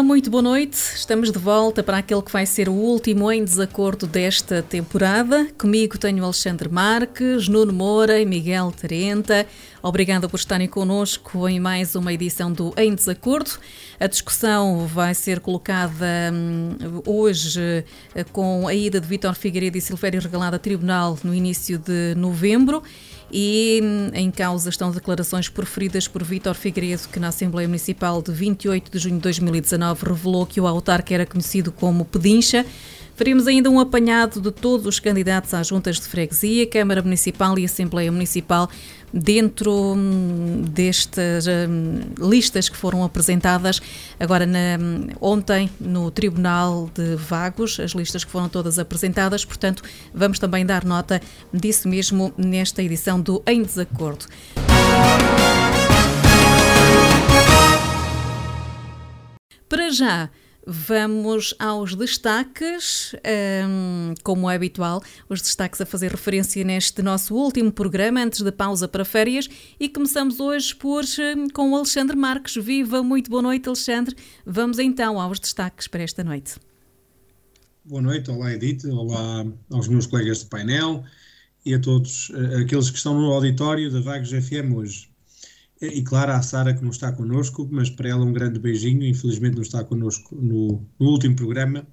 [0.00, 0.78] Olá, muito boa noite.
[0.96, 5.46] Estamos de volta para aquele que vai ser o último em desacordo desta temporada.
[5.58, 9.46] Comigo tenho Alexandre Marques, Nuno Moura e Miguel Tarenta.
[9.82, 13.50] Obrigada por estarem connosco em mais uma edição do Em Desacordo.
[14.00, 19.82] A discussão vai ser colocada hum, hoje eh, com a ida de Vítor Figueiredo e
[19.82, 22.82] Silvério Regalado a tribunal no início de novembro
[23.32, 28.32] e hum, em causa estão declarações proferidas por Vítor Figueiredo, que na Assembleia Municipal de
[28.32, 32.64] 28 de junho de 2019 revelou que o autarca era conhecido como Pedincha.
[33.14, 37.66] Faremos ainda um apanhado de todos os candidatos às juntas de freguesia, Câmara Municipal e
[37.66, 38.70] Assembleia Municipal
[39.12, 43.80] dentro hum, destas hum, listas que foram apresentadas
[44.18, 49.82] agora na, hum, ontem no Tribunal de Vagos, as listas que foram todas apresentadas, portanto,
[50.14, 51.20] vamos também dar nota
[51.52, 54.26] disso mesmo nesta edição do Em Desacordo.
[59.68, 60.28] Para já,
[60.66, 63.14] Vamos aos destaques,
[63.66, 68.52] um, como é habitual, os destaques a fazer referência neste nosso último programa, antes da
[68.52, 72.62] pausa para férias, e começamos hoje por, hum, com o Alexandre Marques.
[72.62, 74.14] Viva, muito boa noite, Alexandre.
[74.44, 76.56] Vamos então aos destaques para esta noite.
[77.82, 81.02] Boa noite, olá Edith, olá aos meus colegas de painel
[81.64, 85.09] e a todos eh, aqueles que estão no auditório da Vagos FM hoje.
[85.80, 89.54] E claro, a Sara que não está connosco, mas para ela um grande beijinho, infelizmente
[89.54, 91.86] não está connosco no, no último programa.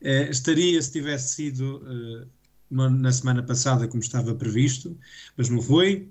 [0.00, 2.26] Uh, estaria se tivesse sido uh,
[2.70, 4.96] na semana passada como estava previsto,
[5.36, 6.08] mas não foi,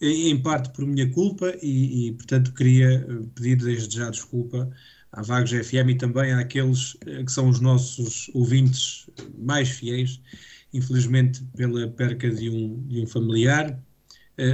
[0.00, 4.70] em parte por minha culpa e, e portanto queria eh, pedir desde já desculpa
[5.12, 6.94] à Vagos FM e também àqueles
[7.24, 10.20] que são os nossos ouvintes mais fiéis,
[10.74, 13.80] infelizmente pela perca de um, de um familiar,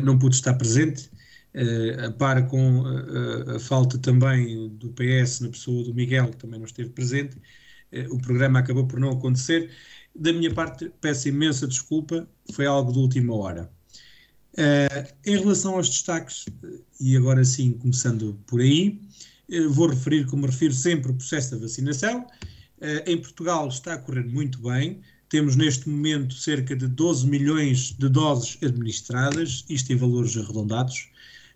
[0.05, 1.11] não pude estar presente
[1.53, 6.37] Uh, a par com uh, a falta também do PS na pessoa do Miguel, que
[6.37, 9.69] também não esteve presente, uh, o programa acabou por não acontecer.
[10.15, 13.71] Da minha parte, peço imensa desculpa, foi algo de última hora.
[15.27, 16.47] em relação aos destaques,
[17.01, 19.01] e agora sim, começando por aí,
[19.71, 22.27] vou referir, como refiro sempre, o processo da vacinação.
[23.07, 28.09] em Portugal está a correr muito bem, temos neste momento cerca de 12 milhões de
[28.09, 31.09] doses administradas, isto em valores arredondados.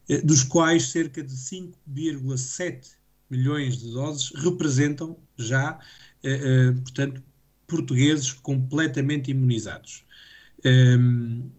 [0.08, 2.96] Eh, dos quais cerca de 5,7
[3.30, 5.78] milhões de doses representam já,
[6.22, 7.22] eh, eh, portanto,
[7.66, 10.04] portugueses completamente imunizados.
[10.64, 11.50] Ehm,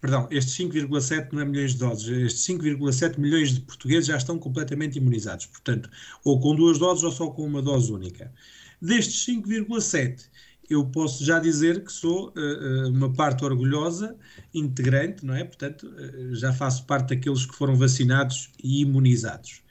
[0.00, 4.38] perdão, estes 5,7 não é milhões de doses, estes 5,7 milhões de portugueses já estão
[4.38, 5.88] completamente imunizados, portanto,
[6.24, 8.32] ou com duas doses ou só com uma dose única.
[8.80, 10.28] Destes 5,7,
[10.68, 14.16] eu posso já dizer que sou uh, uma parte orgulhosa,
[14.54, 15.44] integrante, não é?
[15.44, 19.62] Portanto, uh, já faço parte daqueles que foram vacinados e imunizados.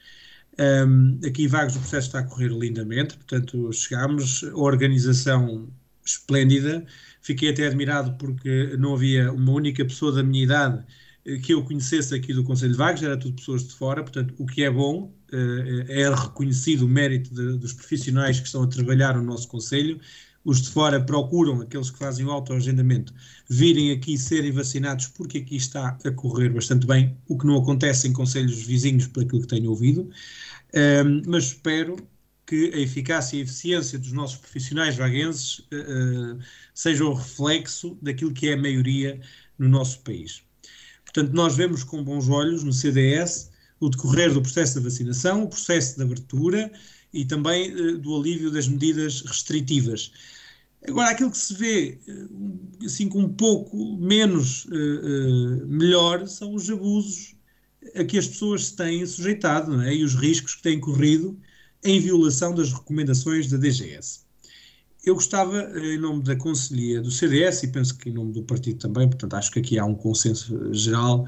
[0.60, 5.70] Um, aqui em Vagos o processo está a correr lindamente, portanto, chegámos, organização
[6.06, 6.86] esplêndida,
[7.22, 10.84] fiquei até admirado porque não havia uma única pessoa da minha idade
[11.44, 14.46] que eu conhecesse aqui do Conselho de Vagos, era tudo pessoas de fora, portanto, o
[14.46, 15.14] que é bom,
[15.88, 20.00] é reconhecido o mérito de, dos profissionais que estão a trabalhar no nosso Conselho,
[20.44, 23.14] os de fora procuram, aqueles que fazem o autoagendamento,
[23.50, 28.08] virem aqui serem vacinados porque aqui está a correr bastante bem, o que não acontece
[28.08, 30.10] em conselhos vizinhos, por aquilo que tenho ouvido,
[30.74, 31.96] um, mas espero
[32.46, 36.40] que a eficácia e a eficiência dos nossos profissionais vaguenses uh,
[36.74, 39.22] seja o reflexo daquilo que é a maioria
[39.58, 40.44] no nosso país.
[41.06, 45.50] Portanto, nós vemos com bons olhos no CDS o decorrer do processo de vacinação, o
[45.50, 46.72] processo de abertura
[47.14, 50.12] e também uh, do alívio das medidas restritivas.
[50.88, 56.70] Agora, aquilo que se vê uh, assim com um pouco menos uh, melhor são os
[56.70, 57.36] abusos
[57.96, 59.96] a que as pessoas se têm sujeitado é?
[59.96, 61.38] e os riscos que têm corrido
[61.84, 64.22] em violação das recomendações da DGS.
[65.04, 68.78] Eu gostava, em nome da Conselhia do CDS, e penso que em nome do partido
[68.78, 71.26] também, portanto acho que aqui há um consenso geral,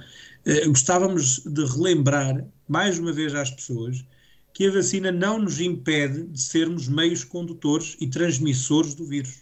[0.68, 4.06] gostávamos de relembrar mais uma vez às pessoas
[4.54, 9.42] que a vacina não nos impede de sermos meios condutores e transmissores do vírus.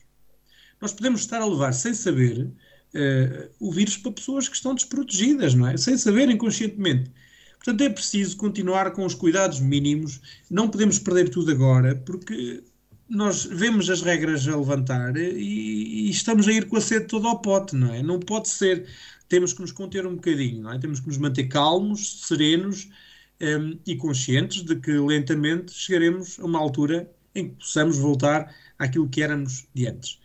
[0.79, 5.53] Nós podemos estar a levar, sem saber, uh, o vírus para pessoas que estão desprotegidas,
[5.53, 5.77] não é?
[5.77, 7.11] Sem saber inconscientemente.
[7.57, 10.19] Portanto, é preciso continuar com os cuidados mínimos,
[10.49, 12.63] não podemos perder tudo agora, porque
[13.07, 17.27] nós vemos as regras a levantar e, e, estamos a ir com a sede toda
[17.27, 18.01] ao pote, não é?
[18.01, 18.87] Não pode ser.
[19.27, 20.79] Temos que nos conter um bocadinho, não é?
[20.79, 22.89] Temos que nos manter calmos, serenos
[23.41, 29.07] um, e conscientes de que lentamente chegaremos a uma altura em que possamos voltar àquilo
[29.07, 30.19] que éramos de antes.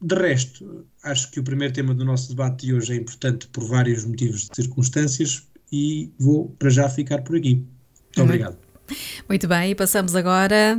[0.00, 3.64] De resto, acho que o primeiro tema do nosso debate de hoje é importante por
[3.64, 7.56] vários motivos de circunstâncias e vou para já ficar por aqui.
[7.56, 8.56] Muito obrigado.
[9.28, 10.76] Muito bem, passamos agora,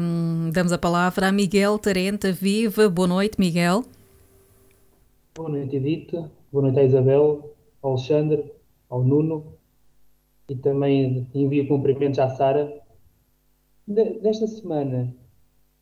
[0.00, 2.90] um, damos a palavra a Miguel Tarenta Viva.
[2.90, 3.84] Boa noite, Miguel.
[5.34, 6.10] Boa noite, Edith.
[6.52, 8.52] Boa noite à Isabel, ao Alexandre,
[8.90, 9.57] ao Nuno
[10.48, 12.82] e também envio cumprimentos à Sara.
[13.86, 15.14] Desta semana,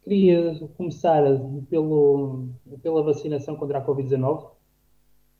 [0.02, 1.22] queria começar
[1.70, 2.48] pelo,
[2.82, 4.50] pela vacinação contra a Covid-19,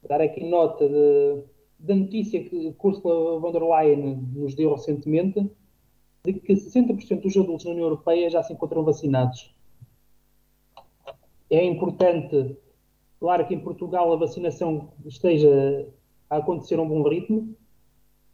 [0.09, 1.43] dar aqui nota de,
[1.79, 5.51] da notícia que Ursula von der Leyen nos deu recentemente,
[6.25, 9.55] de que 60% dos adultos na União Europeia já se encontram vacinados.
[11.49, 12.57] É importante,
[13.21, 15.89] claro que em Portugal a vacinação esteja
[16.29, 17.57] a acontecer a um bom ritmo,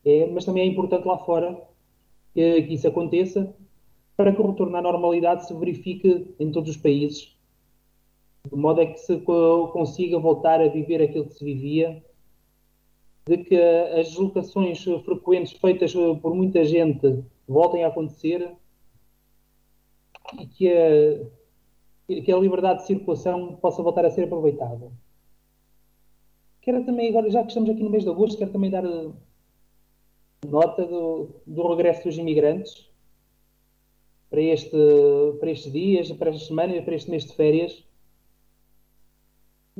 [0.05, 1.61] é, mas também é importante lá fora
[2.35, 3.55] que, que isso aconteça
[4.17, 7.37] para que o retorno à normalidade se verifique em todos os países,
[8.51, 12.05] de modo a que se consiga voltar a viver aquilo que se vivia,
[13.25, 18.53] de que as deslocações frequentes feitas por muita gente voltem a acontecer
[20.41, 24.91] e que a, que a liberdade de circulação possa voltar a ser aproveitada.
[26.61, 28.85] Quero também, agora, já que estamos aqui no mês de agosto, quero também dar
[30.47, 32.91] nota do, do regresso dos imigrantes
[34.29, 34.77] para, este,
[35.39, 37.85] para estes dias, para estas semanas, para este mês de férias.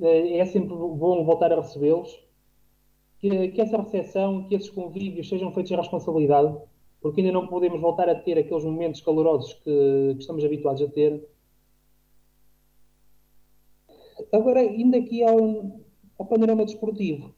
[0.01, 2.23] Eh, é sempre bom voltar a recebê-los.
[3.19, 6.57] Que, que essa recepção, que esses convívios sejam feitos em responsabilidade,
[7.01, 10.89] porque ainda não podemos voltar a ter aqueles momentos calorosos que, que estamos habituados a
[10.89, 11.29] ter.
[14.33, 15.81] Agora, indo aqui ao,
[16.19, 17.35] ao panorama desportivo,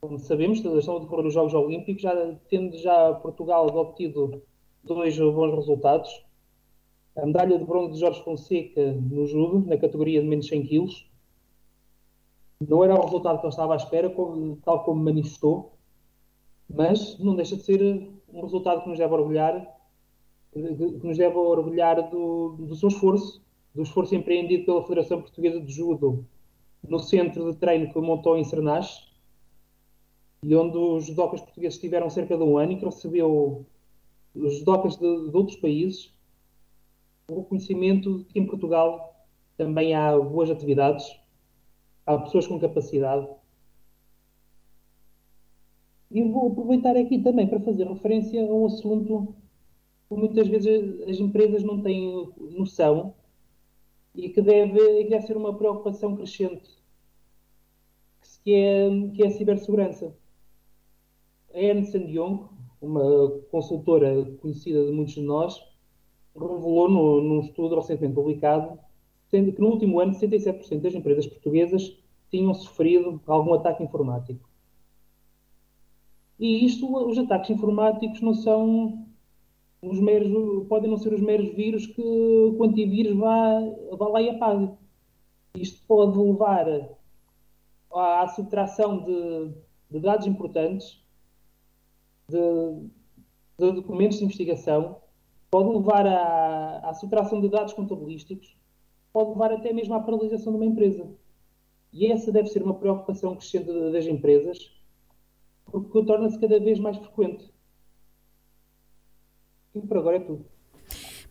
[0.00, 4.42] como sabemos, estão a decorrer os Jogos Olímpicos, já, tendo já Portugal obtido
[4.84, 6.24] dois bons resultados.
[7.16, 10.86] A medalha de bronze de Jorge Fonseca no judo, na categoria de menos 100 kg.
[12.60, 14.12] Não era o resultado que ele estava à espera,
[14.64, 15.72] tal como manifestou,
[16.68, 19.76] mas não deixa de ser um resultado que nos deve orgulhar,
[20.52, 23.42] que nos deve orgulhar do, do seu esforço,
[23.74, 26.24] do esforço empreendido pela Federação Portuguesa de Judo
[26.86, 29.07] no centro de treino que montou em Cernache,
[30.42, 33.66] e onde os judocas portugueses tiveram cerca de um ano e que recebeu
[34.34, 36.12] os judocas de, de outros países
[37.30, 39.26] o reconhecimento de que em Portugal
[39.56, 41.04] também há boas atividades,
[42.06, 43.28] há pessoas com capacidade.
[46.10, 49.34] E vou aproveitar aqui também para fazer referência a um assunto
[50.08, 53.14] que muitas vezes as empresas não têm noção
[54.14, 56.70] e que deve, deve ser uma preocupação crescente,
[58.42, 60.16] que é, que é a cibersegurança.
[61.54, 62.46] A Ernst Young,
[62.80, 65.60] uma consultora conhecida de muitos de nós,
[66.34, 68.78] revelou no, num estudo recentemente publicado
[69.28, 71.96] sendo que no último ano 67% das empresas portuguesas
[72.30, 74.48] tinham sofrido algum ataque informático.
[76.38, 79.06] E isto, os ataques informáticos não são
[79.82, 83.60] os meros, podem não ser os meros vírus que o antivírus vá,
[83.96, 84.70] vá lá e apague.
[85.54, 86.66] Isto pode levar
[87.92, 89.52] à, à subtração de,
[89.90, 91.02] de dados importantes
[92.28, 92.88] de,
[93.58, 94.96] de documentos de investigação,
[95.50, 98.56] pode levar à, à subtração de dados contabilísticos,
[99.12, 101.06] pode levar até mesmo à paralisação de uma empresa.
[101.92, 104.70] E essa deve ser uma preocupação crescente das empresas,
[105.64, 107.50] porque torna-se cada vez mais frequente.
[109.74, 110.44] E por agora é tudo.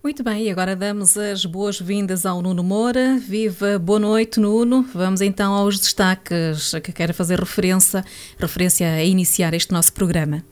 [0.04, 3.18] Muito bem, e agora damos as boas-vindas ao Nuno Moura.
[3.18, 4.84] Viva, boa noite, Nuno.
[4.94, 8.04] Vamos então aos destaques a que quero fazer referência,
[8.38, 10.44] referência a iniciar este nosso programa.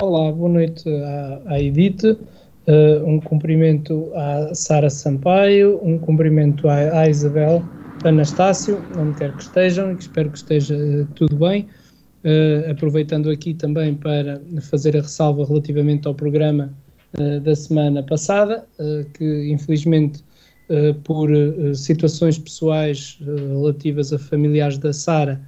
[0.00, 7.00] Olá, boa noite à, à Edith, uh, um cumprimento à Sara Sampaio, um cumprimento à,
[7.00, 7.64] à, Isabel
[8.04, 11.66] Anastácio, onde quer que estejam, espero que esteja uh, tudo bem.
[12.24, 14.40] Uh, aproveitando aqui também para
[14.70, 16.72] fazer a ressalva relativamente ao programa
[17.42, 18.66] da semana passada,
[19.14, 20.22] que infelizmente
[21.04, 21.30] por
[21.74, 25.40] situações pessoais relativas a familiares da Sara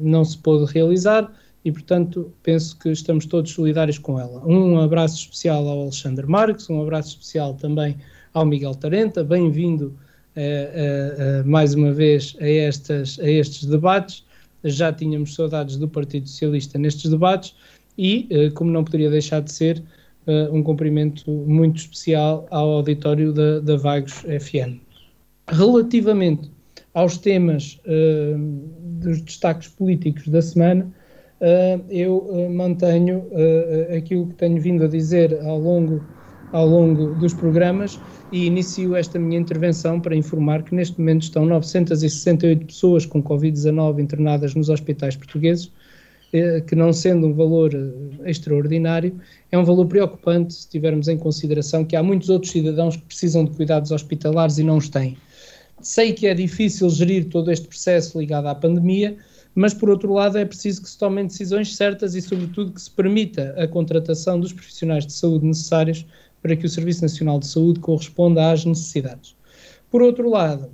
[0.00, 1.30] não se pôde realizar
[1.64, 4.42] e, portanto, penso que estamos todos solidários com ela.
[4.46, 7.96] Um abraço especial ao Alexandre Marques, um abraço especial também
[8.32, 9.94] ao Miguel Tarenta, bem-vindo
[10.36, 14.24] eh, eh, eh, mais uma vez a, estas, a estes debates.
[14.64, 17.54] Já tínhamos saudades do Partido Socialista nestes debates
[17.96, 19.82] e, como não poderia deixar de ser,
[20.52, 24.78] um cumprimento muito especial ao auditório da, da Vagos FM.
[25.48, 26.50] Relativamente
[26.92, 27.80] aos temas
[28.82, 30.92] dos destaques políticos da semana,
[31.88, 33.24] eu mantenho
[33.96, 36.04] aquilo que tenho vindo a dizer ao longo,
[36.52, 37.98] ao longo dos programas
[38.32, 44.00] e inicio esta minha intervenção para informar que neste momento estão 968 pessoas com Covid-19
[44.00, 45.70] internadas nos hospitais portugueses,
[46.32, 49.18] eh, que não sendo um valor eh, extraordinário,
[49.50, 53.44] é um valor preocupante se tivermos em consideração que há muitos outros cidadãos que precisam
[53.44, 55.16] de cuidados hospitalares e não os têm.
[55.82, 59.16] Sei que é difícil gerir todo este processo ligado à pandemia,
[59.60, 62.90] mas por outro lado é preciso que se tomem decisões certas e, sobretudo, que se
[62.90, 66.06] permita a contratação dos profissionais de saúde necessários
[66.40, 69.36] para que o Serviço Nacional de Saúde corresponda às necessidades.
[69.90, 70.70] Por outro lado,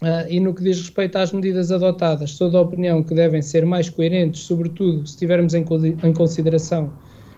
[0.00, 3.66] uh, e no que diz respeito às medidas adotadas, sou da opinião que devem ser
[3.66, 5.62] mais coerentes, sobretudo se tivermos em,
[6.02, 6.90] em consideração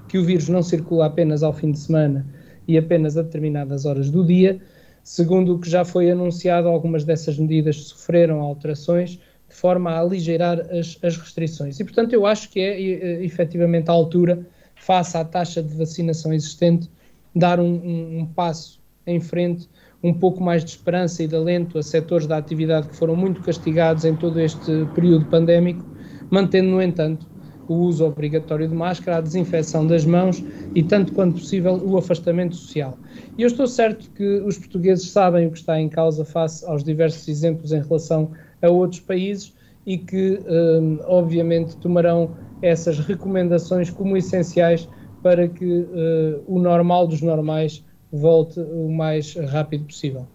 [0.07, 2.25] que o vírus não circula apenas ao fim de semana
[2.69, 4.61] e apenas a determinadas horas do dia.
[5.03, 9.19] Segundo o que já foi anunciado, algumas dessas medidas sofreram alterações
[9.59, 11.81] forma a aligeirar as, as restrições.
[11.81, 12.81] E, portanto, eu acho que é
[13.25, 14.47] efetivamente à altura,
[14.77, 16.91] face à taxa de vacinação existente,
[17.35, 19.69] dar um, um, um passo em frente,
[20.03, 23.43] um pouco mais de esperança e de alento a setores da atividade que foram muito
[23.43, 25.85] castigados em todo este período pandémico,
[26.31, 27.27] mantendo, no entanto,
[27.67, 30.43] o uso obrigatório de máscara, a desinfecção das mãos
[30.75, 32.99] e, tanto quanto possível, o afastamento social.
[33.37, 36.83] E eu estou certo que os portugueses sabem o que está em causa face aos
[36.83, 38.31] diversos exemplos em relação
[38.63, 39.55] a outros países
[39.87, 44.89] e que, hum, obviamente, tomarão essas recomendações como essenciais
[45.23, 50.27] para que uh, o normal dos normais volte o mais rápido possível.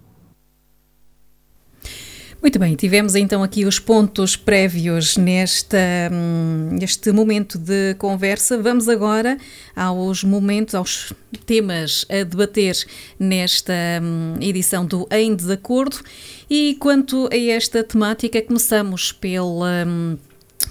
[2.44, 5.78] Muito bem, tivemos então aqui os pontos prévios nesta,
[6.12, 8.62] hum, neste momento de conversa.
[8.62, 9.38] Vamos agora
[9.74, 11.14] aos momentos, aos
[11.46, 12.76] temas a debater
[13.18, 13.72] nesta
[14.02, 16.02] hum, edição do Em Desacordo.
[16.50, 20.18] E quanto a esta temática, começamos pela hum,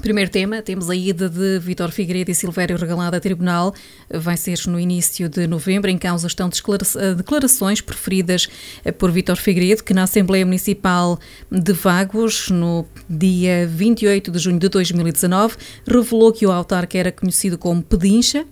[0.01, 3.75] Primeiro tema, temos a ida de Vítor Figueiredo e Silvério Regalado a tribunal.
[4.11, 5.91] Vai ser no início de novembro.
[5.91, 8.49] Em causa estão eh, declarações preferidas
[8.85, 11.19] eh, por Vítor Figueiredo, que na Assembleia Municipal
[11.51, 15.57] de Vagos, no dia 28 de junho de 2019,
[15.87, 18.47] revelou que o autarca era conhecido como Pedincha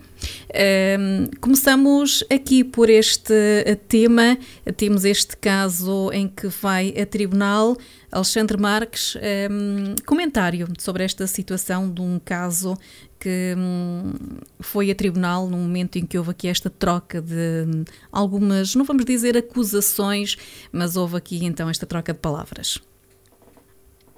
[0.98, 4.38] um, começamos aqui por este eh, tema.
[4.76, 7.76] Temos este caso em que vai a tribunal.
[8.10, 12.76] Alexandre Marques, um, comentário sobre esta situação de um caso
[13.20, 14.12] que um,
[14.58, 18.84] foi a tribunal no momento em que houve aqui esta troca de hum, algumas, não
[18.84, 20.36] vamos dizer acusações,
[20.72, 22.80] mas houve aqui então esta troca de palavras.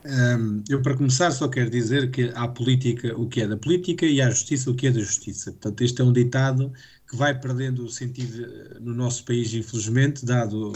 [0.04, 4.04] Um, eu, para começar, só quero dizer que há política o que é da política
[4.04, 5.52] e há justiça o que é da justiça.
[5.52, 6.73] Portanto, este é um ditado
[7.09, 10.73] que vai perdendo o sentido eh, no nosso país, infelizmente, dado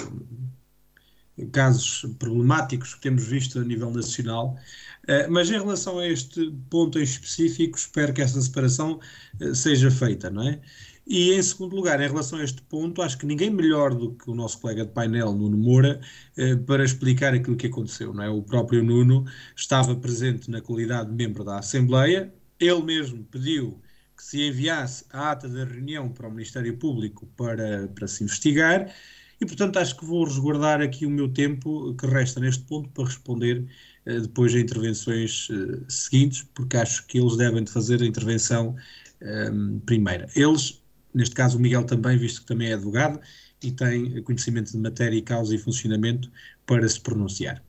[1.52, 4.56] casos problemáticos que temos visto a nível nacional.
[5.04, 8.98] Uh, mas em relação a este ponto em específico, espero que essa separação
[9.40, 10.60] uh, seja feita, não é?
[11.06, 14.28] E em segundo lugar, em relação a este ponto, acho que ninguém melhor do que
[14.28, 16.00] o nosso colega de painel, Nuno Moura,
[16.36, 18.12] eh, para explicar aquilo que aconteceu.
[18.12, 18.28] Não é?
[18.28, 23.80] O próprio Nuno estava presente na qualidade de membro da Assembleia, ele mesmo pediu
[24.16, 28.92] que se enviasse a ata da reunião para o Ministério Público para, para se investigar,
[29.40, 33.04] e portanto acho que vou resguardar aqui o meu tempo que resta neste ponto para
[33.04, 33.66] responder
[34.06, 38.74] eh, depois a intervenções eh, seguintes, porque acho que eles devem de fazer a intervenção
[39.20, 39.50] eh,
[39.84, 40.28] primeira.
[40.34, 40.82] Eles
[41.16, 43.18] neste caso o Miguel também, visto que também é advogado
[43.62, 46.30] e tem conhecimento de matéria e causa e funcionamento
[46.66, 47.62] para se pronunciar.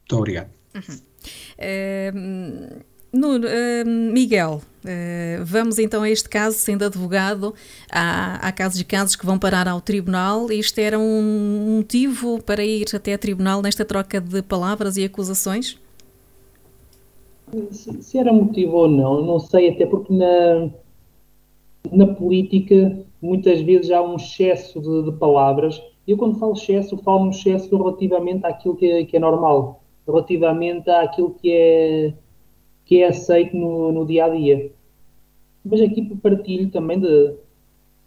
[0.00, 0.50] Muito obrigado.
[0.74, 0.96] Uhum.
[1.58, 7.54] Uh, Nuno, uh, Miguel, uh, vamos então a este caso, sendo advogado,
[7.90, 10.50] há, há casos e casos que vão parar ao tribunal.
[10.50, 15.78] Isto era um motivo para ir até a tribunal nesta troca de palavras e acusações?
[17.72, 20.70] Se, se era motivo ou não, não sei, até porque na,
[21.90, 25.82] na política muitas vezes há um excesso de, de palavras.
[26.06, 30.88] Eu quando falo excesso, falo um excesso relativamente àquilo que é, que é normal, relativamente
[30.90, 32.14] àquilo que é,
[32.84, 34.72] que é aceito no, no dia a dia.
[35.64, 37.34] Mas aqui partilho também de,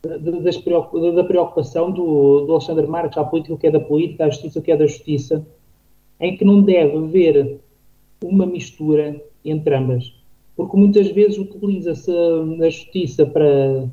[0.03, 4.29] de, das da preocupação do, do Alexandre Marques, à política que é da política, à
[4.29, 5.45] justiça que é da justiça,
[6.19, 7.59] em que não deve haver
[8.23, 10.22] uma mistura entre ambas
[10.55, 13.89] porque muitas vezes utiliza-se a justiça para,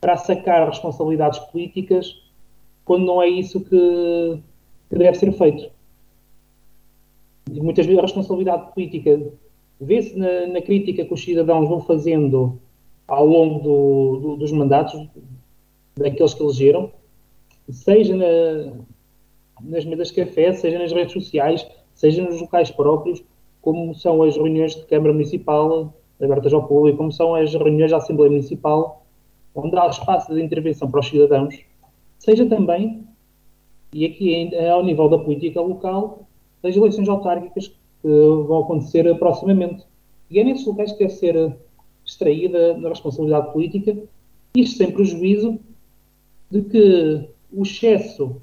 [0.00, 2.16] para sacar responsabilidades políticas
[2.84, 4.40] quando não é isso que,
[4.88, 5.70] que deve ser feito.
[7.52, 9.20] E muitas vezes a responsabilidade política
[9.80, 12.58] vê-se na, na, crítica que os cidadãos vão fazendo
[13.06, 15.08] ao longo do, do, dos mandatos,
[15.96, 16.92] daqueles que elegeram,
[17.68, 18.72] seja na,
[19.60, 23.22] nas mesas de café, seja nas redes sociais, seja nos locais próprios,
[23.62, 27.96] como são as reuniões de Câmara Municipal abertas ao público, como são as reuniões da
[27.96, 29.04] Assembleia Municipal,
[29.54, 31.58] onde há espaço de intervenção para os cidadãos,
[32.18, 33.04] seja também,
[33.92, 36.26] e aqui ao nível da política local,
[36.62, 38.08] as eleições autárquicas que
[38.46, 39.84] vão acontecer proximamente.
[40.30, 41.56] E é nesses locais que deve ser
[42.04, 43.96] extraída a responsabilidade política,
[44.54, 45.58] isto sem prejuízo
[46.50, 48.36] de que o excesso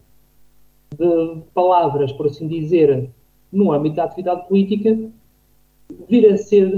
[0.97, 3.09] de palavras, por assim dizer,
[3.51, 4.97] no âmbito da atividade política,
[6.09, 6.69] vir a ser,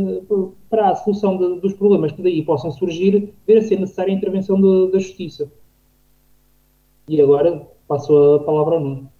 [0.69, 4.17] para a solução de, dos problemas que daí possam surgir, vir a ser necessária a
[4.17, 4.59] intervenção
[4.89, 5.51] da Justiça.
[7.07, 9.11] E agora passo a palavra ao Nuno.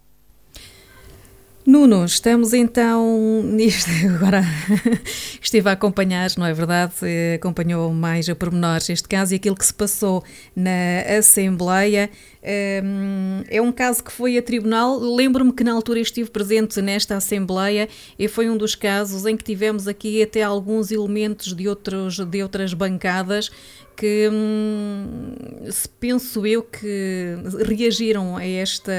[1.70, 3.92] Nuno, estamos então nisto.
[4.16, 4.42] Agora
[5.40, 6.94] estive a acompanhar, não é verdade?
[7.36, 10.24] Acompanhou mais a pormenores este caso e aquilo que se passou
[10.56, 12.10] na Assembleia.
[12.84, 14.98] Hum, é um caso que foi a tribunal.
[15.00, 19.44] Lembro-me que na altura estive presente nesta Assembleia e foi um dos casos em que
[19.44, 23.52] tivemos aqui até alguns elementos de, outros, de outras bancadas
[24.00, 25.36] que hum,
[26.00, 27.36] penso eu que
[27.68, 28.94] reagiram a esta,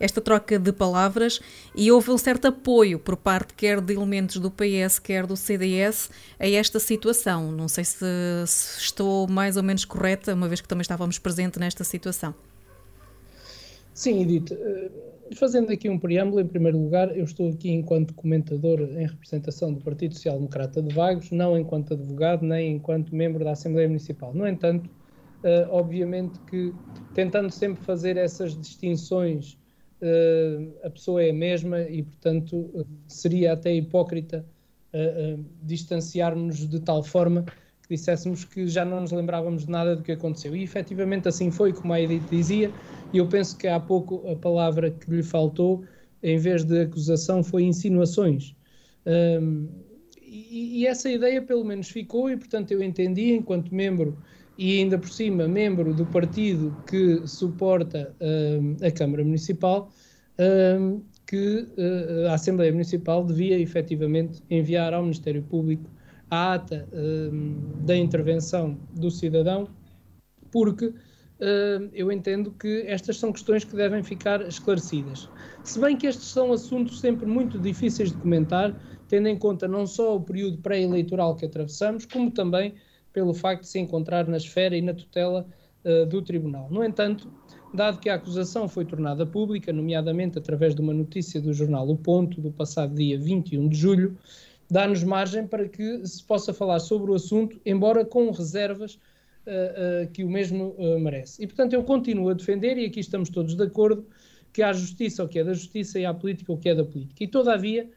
[0.00, 1.40] esta troca de palavras
[1.76, 6.08] e houve um certo apoio por parte quer de elementos do PS, quer do CDS
[6.40, 7.52] a esta situação.
[7.52, 8.06] Não sei se,
[8.46, 12.34] se estou mais ou menos correta, uma vez que também estávamos presentes nesta situação.
[13.92, 14.56] Sim, Edith.
[15.30, 19.72] Eh, fazendo aqui um preâmbulo, em primeiro lugar, eu estou aqui enquanto comentador em representação
[19.72, 24.34] do Partido Social Democrata de Vagos, não enquanto advogado, nem enquanto membro da Assembleia Municipal.
[24.34, 26.72] No entanto, uh, obviamente que
[27.12, 29.58] tentando sempre fazer essas distinções,
[30.02, 34.44] uh, a pessoa é a mesma e, portanto, seria até hipócrita
[34.92, 37.44] uh, distanciarmos de tal forma
[37.86, 40.56] que disséssemos que já não nos lembrávamos de nada do que aconteceu.
[40.56, 42.70] E efetivamente assim foi, como a Edith dizia,
[43.12, 45.84] e eu penso que há pouco a palavra que lhe faltou,
[46.22, 48.54] em vez de acusação, foi insinuações.
[49.06, 49.68] Um,
[50.22, 54.18] e, e, essa ideia pelo menos ficou, e portanto eu entendi, enquanto membro,
[54.56, 59.92] e ainda por cima membro do partido que suporta um, a Câmara Municipal,
[60.80, 65.88] um, que uh, a Assembleia Municipal devia efetivamente enviar ao Ministério Público
[66.30, 66.88] a ata
[67.84, 69.68] da intervenção do cidadão,
[70.50, 75.28] porque uh, eu entendo que estas são questões que devem ficar esclarecidas.
[75.62, 78.74] Se bem que estes são assuntos sempre muito difíceis de comentar,
[79.08, 82.74] tendo em conta não só o período pré-eleitoral que atravessamos, como também
[83.12, 85.46] pelo facto de se encontrar na esfera e na tutela
[85.84, 86.68] uh, do Tribunal.
[86.70, 87.30] No entanto,
[87.72, 91.96] dado que a acusação foi tornada pública, nomeadamente através de uma notícia do jornal O
[91.96, 94.16] Ponto, do passado dia 21 de julho,
[94.74, 100.24] dá-nos margem para que se possa falar sobre o assunto, embora com reservas uh, que
[100.24, 101.40] o mesmo uh, merece.
[101.40, 104.04] E, portanto, eu continuo a defender, e aqui estamos todos de acordo,
[104.52, 106.84] que há justiça o que é da justiça e há política o que é da
[106.84, 107.22] política.
[107.22, 107.88] E, todavia,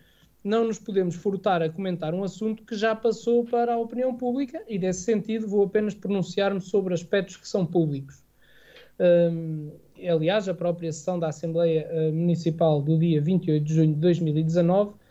[0.43, 4.61] não nos podemos furtar a comentar um assunto que já passou para a opinião pública
[4.67, 8.23] e, nesse sentido, vou apenas pronunciar-me sobre aspectos que são públicos.
[8.99, 9.71] Um,
[10.07, 15.06] aliás, a própria sessão da Assembleia Municipal do dia 28 de junho de 2019 um,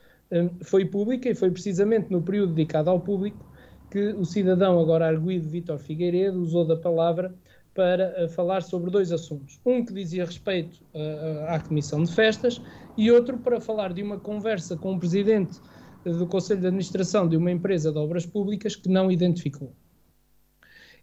[0.62, 3.44] foi pública e foi precisamente no período dedicado ao público
[3.90, 7.34] que o cidadão agora arguído Vítor Figueiredo usou da palavra
[7.74, 9.60] para uh, falar sobre dois assuntos.
[9.64, 12.60] Um que dizia respeito uh, à Comissão de Festas
[12.96, 15.60] e outro para falar de uma conversa com o presidente
[16.04, 19.72] do Conselho de Administração de uma empresa de obras públicas que não identificou.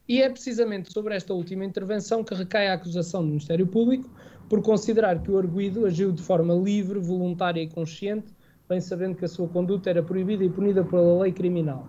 [0.08, 4.10] E é precisamente sobre esta última intervenção que recai a acusação do Ministério Público
[4.50, 8.34] por considerar que o arguído agiu de forma livre, voluntária e consciente,
[8.68, 11.88] bem sabendo que a sua conduta era proibida e punida pela lei criminal.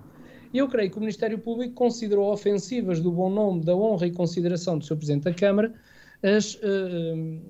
[0.52, 4.12] E eu creio que o Ministério Público considerou ofensivas do bom nome, da honra e
[4.12, 4.96] consideração do Sr.
[4.96, 5.74] Presidente da Câmara
[6.22, 7.40] as, uh,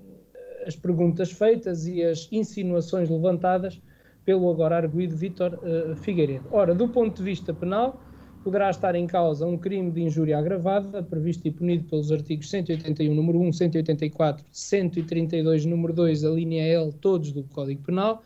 [0.67, 3.81] as perguntas feitas e as insinuações levantadas
[4.25, 6.49] pelo agora arguído Vítor uh, Figueiredo.
[6.51, 8.01] Ora, do ponto de vista penal,
[8.43, 13.15] poderá estar em causa um crime de injúria agravada, previsto e punido pelos artigos 181,
[13.15, 18.23] número 1, 184, 132, número 2, a linha L, todos do Código Penal.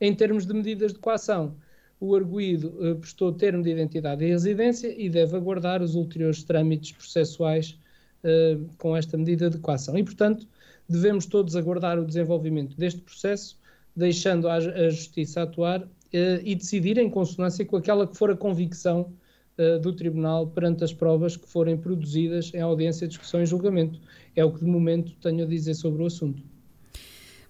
[0.00, 1.56] Em termos de medidas de coação,
[1.98, 6.92] o arguído uh, prestou termo de identidade e residência e deve aguardar os ulteriores trâmites
[6.92, 7.78] processuais
[8.22, 9.96] uh, com esta medida de coação.
[9.96, 10.46] E, portanto,
[10.88, 13.58] devemos todos aguardar o desenvolvimento deste processo,
[13.94, 15.88] deixando a, a Justiça atuar uh,
[16.44, 19.12] e decidir em consonância com aquela que for a convicção
[19.80, 23.98] do Tribunal perante as provas que forem produzidas em audiência, discussão e julgamento.
[24.34, 26.42] É o que de momento tenho a dizer sobre o assunto.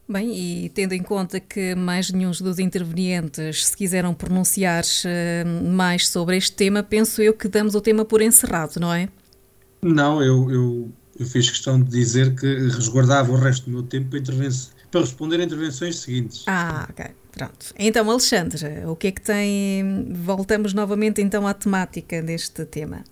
[0.09, 6.09] Bem, e tendo em conta que mais nenhum dos intervenientes se quiseram pronunciar uh, mais
[6.09, 9.09] sobre este tema, penso eu que damos o tema por encerrado, não é?
[9.83, 14.11] Não, eu, eu eu fiz questão de dizer que resguardava o resto do meu tempo
[14.11, 14.23] para,
[14.91, 16.45] para responder a intervenções seguintes.
[16.47, 17.07] Ah, ok.
[17.33, 17.75] Pronto.
[17.79, 20.09] Então, Alexandre, o que é que tem.
[20.11, 23.05] Voltamos novamente então à temática deste tema.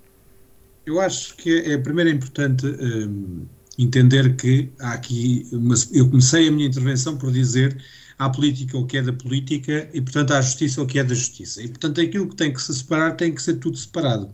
[0.86, 3.46] Eu acho que é, primeiro é importante um,
[3.78, 5.46] entender que há aqui.
[5.52, 7.76] Uma, eu comecei a minha intervenção por dizer
[8.18, 11.14] há política o que é da política e, portanto, há justiça o que é da
[11.14, 11.62] justiça.
[11.62, 14.30] E, portanto, aquilo que tem que se separar tem que ser tudo separado.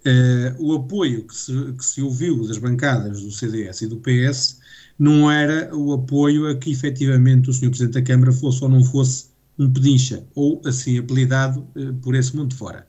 [0.00, 4.58] Uh, o apoio que se, que se ouviu das bancadas do CDS e do PS
[4.98, 7.68] não era o apoio a que efetivamente o Sr.
[7.68, 12.34] Presidente da Câmara fosse ou não fosse um pedincha, ou assim apelidado uh, por esse
[12.34, 12.86] mundo fora.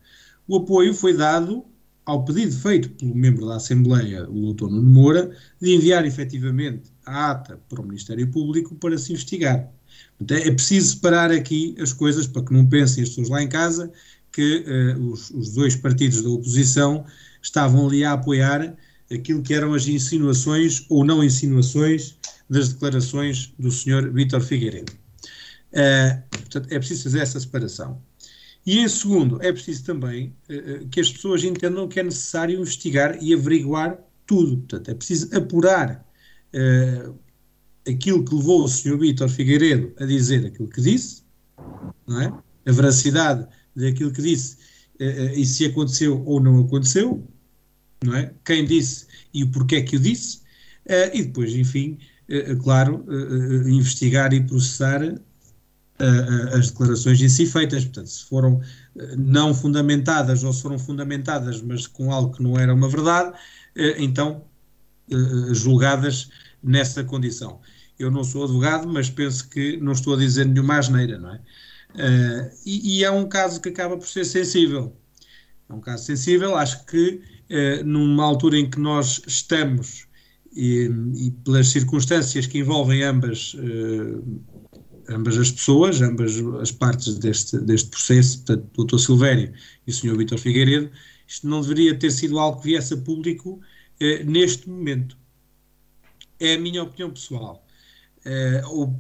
[0.47, 1.65] O apoio foi dado
[2.05, 4.69] ao pedido feito pelo membro da Assembleia, o Dr.
[4.69, 9.69] Nuno Moura, de enviar efetivamente a ata para o Ministério Público para se investigar.
[10.29, 13.91] É preciso separar aqui as coisas para que não pensem as pessoas lá em casa
[14.31, 17.05] que uh, os, os, dois partidos da oposição
[17.41, 18.75] estavam ali a apoiar
[19.11, 22.15] aquilo que eram as insinuações ou não insinuações
[22.49, 24.11] das declarações do Sr.
[24.13, 24.93] Vítor Figueiredo.
[25.73, 28.01] Uh, portanto, é preciso fazer essa separação.
[28.65, 33.17] E em segundo, é preciso também uh, que as pessoas entendam que é necessário investigar
[33.21, 34.57] e averiguar tudo.
[34.57, 36.05] Portanto, é preciso apurar
[36.53, 37.19] uh,
[37.87, 38.97] aquilo que levou o Sr.
[38.97, 41.23] Vítor Figueiredo a dizer aquilo que disse,
[42.07, 42.31] não é?
[42.67, 44.57] a veracidade daquilo que disse
[44.99, 47.27] uh, e se aconteceu ou não aconteceu,
[48.03, 48.31] não é?
[48.45, 50.41] Quem disse e o porquê que o disse,
[51.13, 51.99] e depois, enfim,
[52.63, 53.05] claro,
[53.67, 55.21] investigar e processar
[56.53, 57.83] as declarações em si feitas.
[57.83, 58.61] Portanto, se foram
[59.17, 63.37] não fundamentadas ou se foram fundamentadas, mas com algo que não era uma verdade,
[63.97, 64.43] então
[65.51, 66.29] julgadas
[66.63, 67.59] nessa condição.
[67.97, 71.39] Eu não sou advogado, mas penso que não estou a dizer nenhuma asneira, não é?
[71.93, 74.95] Uh, e, e, é um caso que acaba por ser sensível.
[75.69, 80.07] É um caso sensível, acho que uh, numa altura em que nós estamos
[80.53, 84.41] e, e pelas circunstâncias que envolvem ambas, uh,
[85.11, 88.97] ambas as pessoas, ambas as partes deste, deste processo, portanto, o Dr.
[88.99, 89.53] Silvério
[89.85, 90.17] e o Sr.
[90.17, 90.91] Vítor Figueiredo,
[91.27, 93.61] isto não deveria ter sido algo que viesse a público
[94.25, 95.17] neste momento.
[96.39, 97.65] É a minha opinião pessoal.
[98.65, 98.99] ou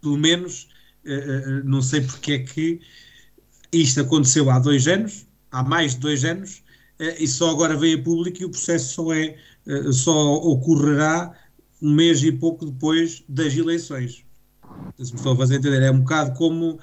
[0.00, 0.68] pelo menos
[1.04, 2.80] eh, eh, não sei porque é que
[3.72, 6.62] isto aconteceu há dois anos, há mais de dois anos,
[6.98, 9.36] eh, e só agora veio a público e o processo só, é,
[9.92, 11.34] só ocorrerá
[11.82, 14.24] um mês e pouco depois das eleições.
[14.98, 16.78] Se me estou a fazer entender, é um bocado como,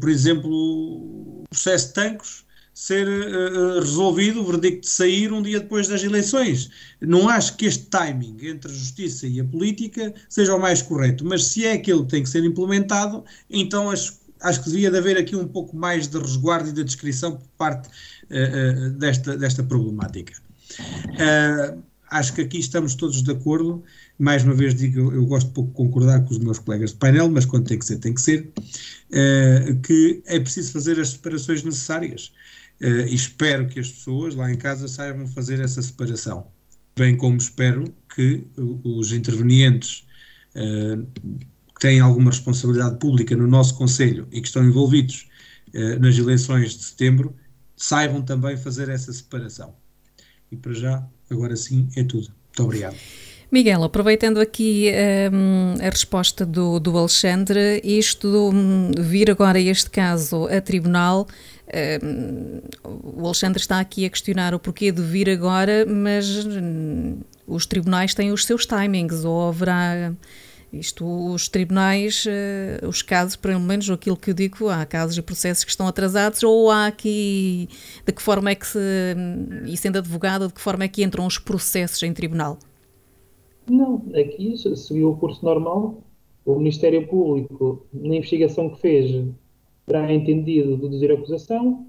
[0.00, 2.44] por exemplo, o processo de Tancos,
[2.80, 6.70] ser uh, resolvido, o verdicto de sair um dia depois das eleições.
[6.98, 11.22] Não acho que este timing entre a justiça e a política seja o mais correto,
[11.24, 14.96] mas se é aquele que tem que ser implementado, então acho, acho que devia de
[14.96, 19.36] haver aqui um pouco mais de resguardo e de descrição por parte uh, uh, desta,
[19.36, 20.32] desta problemática.
[22.10, 23.82] Acho que aqui estamos todos de acordo.
[24.18, 27.30] Mais uma vez digo, eu, gosto pouco de concordar com os meus colegas de painel,
[27.30, 28.52] mas quando tem que ser, tem que ser,
[29.82, 32.32] que é preciso fazer as separações necessárias.
[32.80, 36.46] Uh, e espero que as pessoas lá em casa saibam fazer essa separação.
[36.96, 38.46] Bem como espero que
[38.82, 40.06] os intervenientes
[40.54, 41.06] uh,
[41.74, 45.28] que têm alguma responsabilidade pública no nosso Conselho e que estão envolvidos
[45.74, 47.36] uh, nas eleições de setembro
[47.76, 49.74] saibam também fazer essa separação.
[50.50, 52.28] E para já, agora sim, é tudo.
[52.48, 52.96] Muito obrigado.
[53.52, 54.92] Miguel, aproveitando aqui
[55.32, 61.26] um, a resposta do, do Alexandre, isto um, vir agora este caso a tribunal,
[62.04, 62.60] um,
[63.18, 68.14] o Alexandre está aqui a questionar o porquê de vir agora, mas hum, os tribunais
[68.14, 70.12] têm os seus timings, ou haverá
[70.72, 75.22] isto, os tribunais, uh, os casos, pelo menos aquilo que eu digo, há casos e
[75.22, 77.68] processos que estão atrasados, ou há aqui,
[78.04, 78.78] de que forma é que se,
[79.66, 82.58] e sendo advogado, de que forma é que entram os processos em tribunal?
[83.68, 86.02] Não, aqui seguiu o curso normal.
[86.44, 89.24] O Ministério Público, na investigação que fez,
[89.86, 91.86] terá entendido deduzir a acusação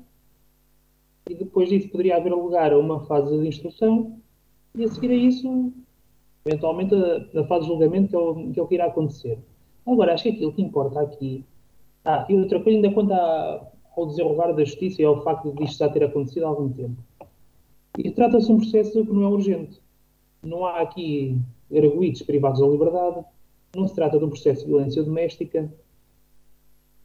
[1.30, 4.20] e depois disso poderia haver lugar a uma fase de instrução
[4.76, 5.72] e a seguir a isso,
[6.46, 9.40] eventualmente, a, a fase de julgamento que é, o, que é o que irá acontecer.
[9.86, 11.44] Agora, acho que aquilo que importa aqui.
[12.04, 15.78] Ah, e outra coisa, ainda quanto ao desenrolar da justiça e ao facto de isto
[15.78, 16.98] já ter acontecido há algum tempo.
[17.98, 19.82] E trata-se de um processo que não é urgente.
[20.42, 21.38] Não há aqui
[21.72, 23.24] arguídos privados da liberdade,
[23.76, 25.72] não se trata de um processo de violência doméstica,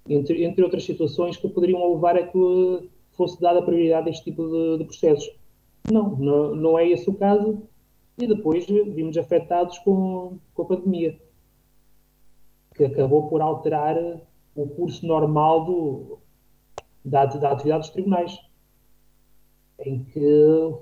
[0.09, 4.46] entre, entre outras situações que poderiam levar a que fosse dada prioridade a este tipo
[4.49, 5.31] de, de processos.
[5.90, 7.62] Não, não, não, é esse o caso,
[8.18, 11.18] e depois vimos afetados com, com a pandemia,
[12.74, 13.96] que acabou por alterar
[14.55, 16.18] o curso normal do,
[17.05, 18.38] da, da atividade dos tribunais,
[19.85, 20.24] em que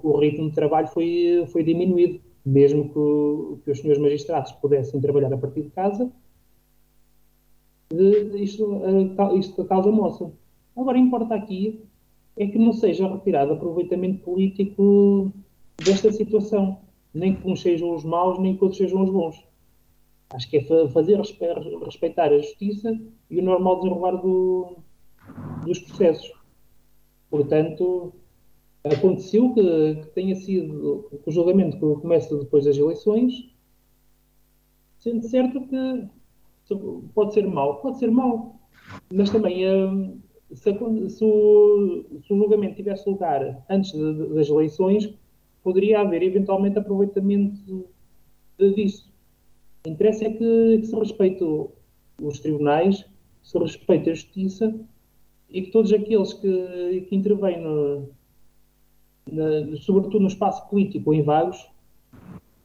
[0.03, 5.33] o ritmo de trabalho foi, foi diminuído mesmo que, que, os senhores magistrados pudessem trabalhar
[5.33, 6.13] a partir de casa,
[8.35, 8.83] isto,
[9.39, 10.31] isto causa moça.
[10.77, 11.83] Agora, importa aqui
[12.37, 15.33] é que não seja retirado aproveitamento político
[15.77, 16.84] desta situação.
[17.15, 19.45] Nem que uns sejam os maus, nem que outros sejam os bons.
[20.31, 21.21] Acho que é fazer
[21.85, 22.99] respeitar a justiça
[23.31, 24.77] e o normal desenrolar do,
[25.65, 26.33] dos processos.
[27.31, 28.13] Portanto,
[28.85, 33.33] aconteceu que, que, tenha sido que o julgamento que começa depois das eleições,
[34.99, 36.09] sendo certo que
[37.15, 38.61] pode ser mau, pode ser mau,
[39.13, 40.21] mas também hum,
[40.53, 45.13] se, se, o, se, o, julgamento tivesse lugar antes de, de, das eleições,
[45.65, 47.89] poderia haver eventualmente aproveitamento
[48.59, 49.13] disso.
[49.85, 51.43] O interesse é que, que se respeite
[52.21, 53.05] os tribunais,
[53.43, 54.75] se respeite a justiça
[55.51, 58.09] e que todos aqueles que, que intervêm, no,
[59.31, 61.67] na, sobretudo no espaço político ou em vagos,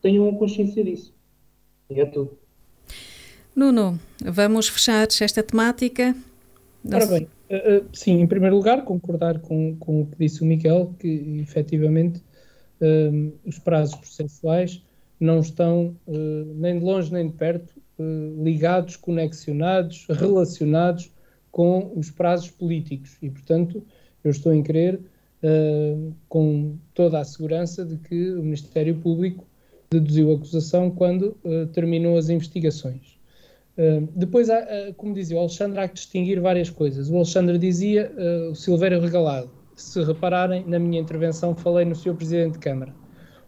[0.01, 1.13] tenham consciência disso.
[1.89, 2.37] E é tudo.
[3.55, 6.15] Nuno, vamos fechar esta temática.
[6.93, 10.93] Ora bem, uh, sim, em primeiro lugar, concordar com, com o que disse o Miguel,
[10.97, 12.21] que efetivamente
[12.81, 14.81] uh, os prazos processuais
[15.19, 17.73] não estão uh, nem de longe nem de perto
[18.41, 21.11] ligados, conexionados, relacionados
[21.51, 23.17] com os prazos políticos.
[23.21, 23.83] E, portanto,
[24.23, 25.01] eu estou em crer
[26.29, 29.45] com toda a segurança de que o Ministério Público
[29.91, 31.37] deduziu a acusação quando
[31.73, 33.19] terminou as investigações
[34.13, 37.09] depois, há, uh, como dizia o Alexandre, há que distinguir várias coisas.
[37.09, 39.49] O Alexandre dizia uh, o Silvério regalado.
[39.79, 42.13] Se repararem, na minha intervenção falei no Sr.
[42.13, 42.93] Presidente de Câmara.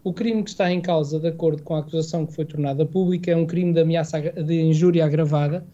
[0.02, 3.32] O crime que está em causa, de acordo com a acusação que foi tornada pública,
[3.32, 5.68] é um crime de ameaça de injúria agravada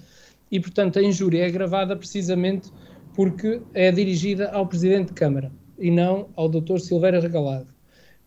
[0.52, 2.72] e, portanto, a injúria é agravada precisamente
[3.14, 6.80] porque é dirigida ao Presidente de Câmara e não ao Dr.
[6.80, 7.68] Silvério Regalado.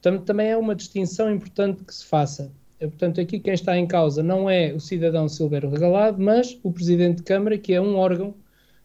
[0.01, 2.53] Portanto, também é uma distinção importante que se faça.
[2.79, 6.73] É, portanto, aqui quem está em causa não é o cidadão Silvério Regalado, mas o
[6.73, 8.35] Presidente de Câmara, que é um órgão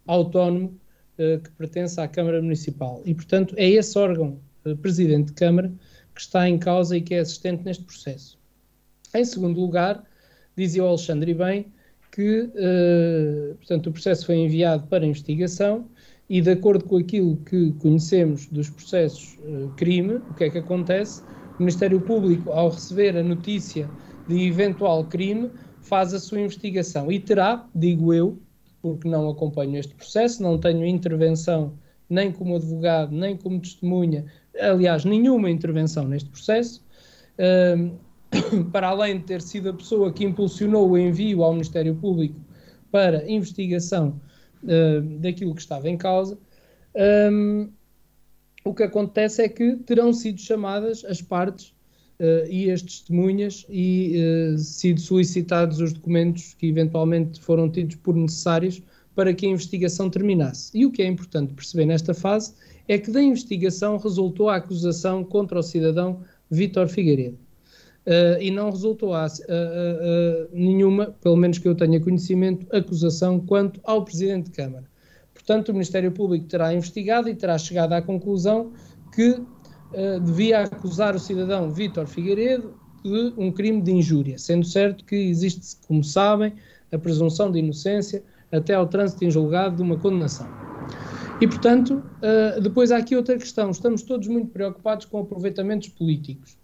[0.08, 0.78] autónomo
[1.18, 3.02] que pertence à Câmara Municipal.
[3.06, 5.72] E, portanto, é esse órgão, uh, Presidente de Câmara,
[6.14, 8.38] que está em causa e que é assistente neste processo.
[9.14, 10.04] Em segundo lugar,
[10.56, 11.68] dizia o Alexandre bem
[12.12, 15.88] que, uh, portanto, o processo foi enviado para investigação
[16.30, 19.38] e, de acordo com aquilo que conhecemos dos processos
[19.78, 21.22] crime, o que é que acontece?
[21.58, 23.90] O Ministério Público, ao receber a notícia
[24.28, 25.52] de eventual crime,
[25.82, 28.40] faz a sua investigação e terá, digo eu,
[28.86, 31.74] porque não acompanho este processo, não tenho intervenção
[32.08, 34.26] nem como advogado, nem como testemunha,
[34.60, 36.86] aliás, nenhuma intervenção neste processo.
[38.72, 42.40] para além de ter sido a pessoa que impulsionou o envio ao Ministério Público
[42.92, 44.22] para investigação
[45.20, 46.38] daquilo que estava em causa,
[48.64, 51.75] o que acontece é que terão sido chamadas as partes
[52.20, 58.16] uh, e as testemunhas e uh, sido solicitados os documentos que eventualmente foram tidos por
[58.16, 58.82] necessários
[59.16, 60.72] para que a investigação terminasse.
[60.78, 62.54] E o que é importante perceber nesta fase
[62.88, 66.20] é que da investigação resultou a acusação contra o cidadão
[66.52, 67.38] Vítor Figueiredo.
[68.06, 69.26] Uh, e não resultou a,
[70.54, 74.86] nenhuma, pelo menos que eu tenha conhecimento, acusação quanto ao Presidente de Câmara.
[75.34, 78.74] Portanto, o Ministério Público terá investigado e terá chegado à conclusão
[79.14, 79.42] que
[79.94, 85.16] uh, devia acusar o cidadão Vítor Figueiredo de um crime de injúria, sendo certo que
[85.16, 86.54] existe, como sabem,
[86.92, 90.48] a presunção de inocência até ao trânsito em julgado de uma condenação.
[91.42, 93.70] E, portanto, uh, depois há aqui outra questão.
[93.70, 96.58] Estamos todos muito preocupados com aproveitamentos políticos.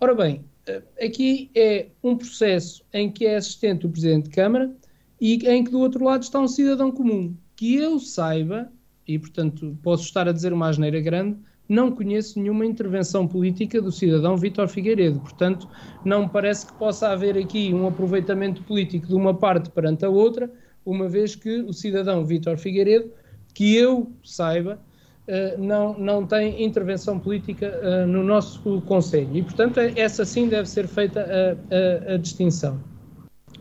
[0.00, 4.74] Ora bem, uh, aqui é um processo em que é assistente o Presidente de Câmara
[5.20, 8.70] e em que do outro lado está um cidadão comum que eu saiba,
[9.06, 11.36] e portanto posso estar a dizer uma asneira grande,
[11.68, 15.20] não conheço nenhuma intervenção política do cidadão Vítor Figueiredo.
[15.20, 15.68] Portanto,
[16.04, 20.50] não parece que possa haver aqui um aproveitamento político de uma parte perante a outra,
[20.84, 23.10] uma vez que o cidadão Vítor Figueiredo,
[23.52, 24.80] que eu saiba,
[25.26, 29.36] eh, não, não tem intervenção política eh, no nosso Conselho.
[29.36, 32.82] E, portanto, é, essa sim deve ser feita a, a, a distinção.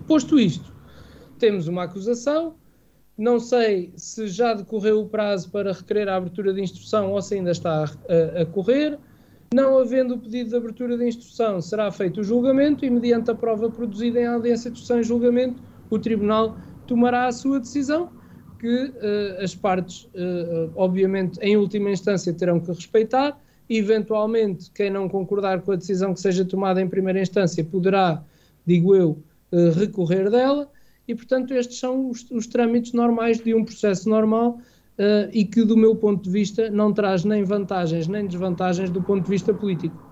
[0.08, 0.74] Posto isto,
[1.38, 2.56] temos uma acusação,
[3.18, 7.36] não sei se já decorreu o prazo para requerer a abertura de instrução ou se
[7.36, 9.00] ainda está a, a correr.
[9.54, 13.36] Não havendo o pedido de abertura de instrução, será feito o julgamento e, mediante a
[13.36, 18.10] prova produzida em audiência de instrução e julgamento, o Tribunal tomará a sua decisão,
[18.60, 23.40] que uh, as partes, uh, obviamente, em última instância, terão que respeitar.
[23.70, 28.22] Eventualmente, quem não concordar com a decisão que seja tomada em primeira instância poderá,
[28.66, 29.18] digo eu,
[29.52, 30.70] uh, recorrer dela
[31.08, 34.60] e, portanto, estes são os, os trâmites normais de um processo normal
[34.98, 39.02] uh, e que, do meu ponto de vista, não traz nem vantagens nem desvantagens do
[39.02, 40.08] ponto de vista político.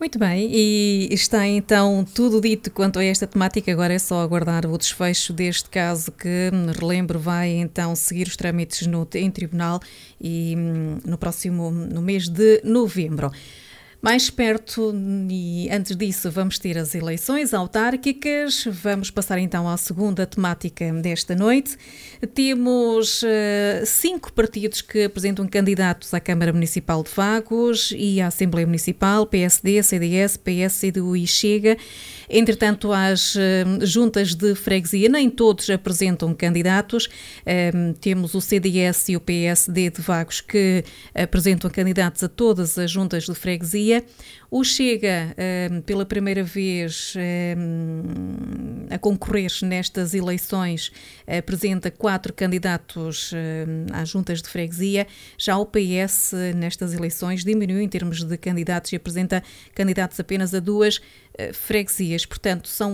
[0.00, 3.72] Muito bem, e está então tudo dito quanto a esta temática.
[3.72, 8.86] Agora é só aguardar o desfecho deste caso, que, relembro, vai então seguir os trâmites
[8.86, 9.80] no, em tribunal
[10.20, 13.32] e hum, no próximo, no mês de novembro.
[14.00, 14.94] Mais perto,
[15.28, 18.64] e antes disso, vamos ter as eleições autárquicas.
[18.70, 21.76] Vamos passar então à segunda temática desta noite.
[22.32, 28.68] Temos uh, cinco partidos que apresentam candidatos à Câmara Municipal de Vagos e à Assembleia
[28.68, 31.76] Municipal: PSD, CDS, PS, CDU e Chega.
[32.30, 33.38] Entretanto, as uh,
[33.82, 37.06] juntas de freguesia, nem todos apresentam candidatos.
[37.06, 42.90] Uh, temos o CDS e o PSD de Vagos que apresentam candidatos a todas as
[42.90, 44.04] juntas de freguesia
[44.50, 47.14] o Chega, ehm, pela primeira vez
[48.90, 50.90] a concorrer nestas eleições,
[51.26, 53.32] apresenta quatro candidatos
[53.92, 55.06] às juntas de freguesia.
[55.36, 59.42] Já o PS, nestas eleições, diminuiu em termos de candidatos e apresenta
[59.74, 62.26] candidatos apenas a duas eh, freguesias.
[62.26, 62.92] Portanto, são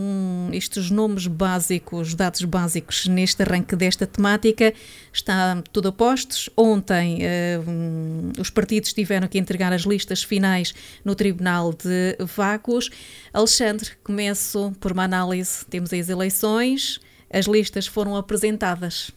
[0.53, 4.73] estes nomes básicos, dados básicos neste arranque desta temática.
[5.13, 6.51] Está tudo a postos.
[6.57, 12.91] Ontem uh, os partidos tiveram que entregar as listas finais no Tribunal de Vagos.
[13.33, 15.65] Alexandre, começo por uma análise.
[15.67, 19.11] Temos as eleições, as listas foram apresentadas.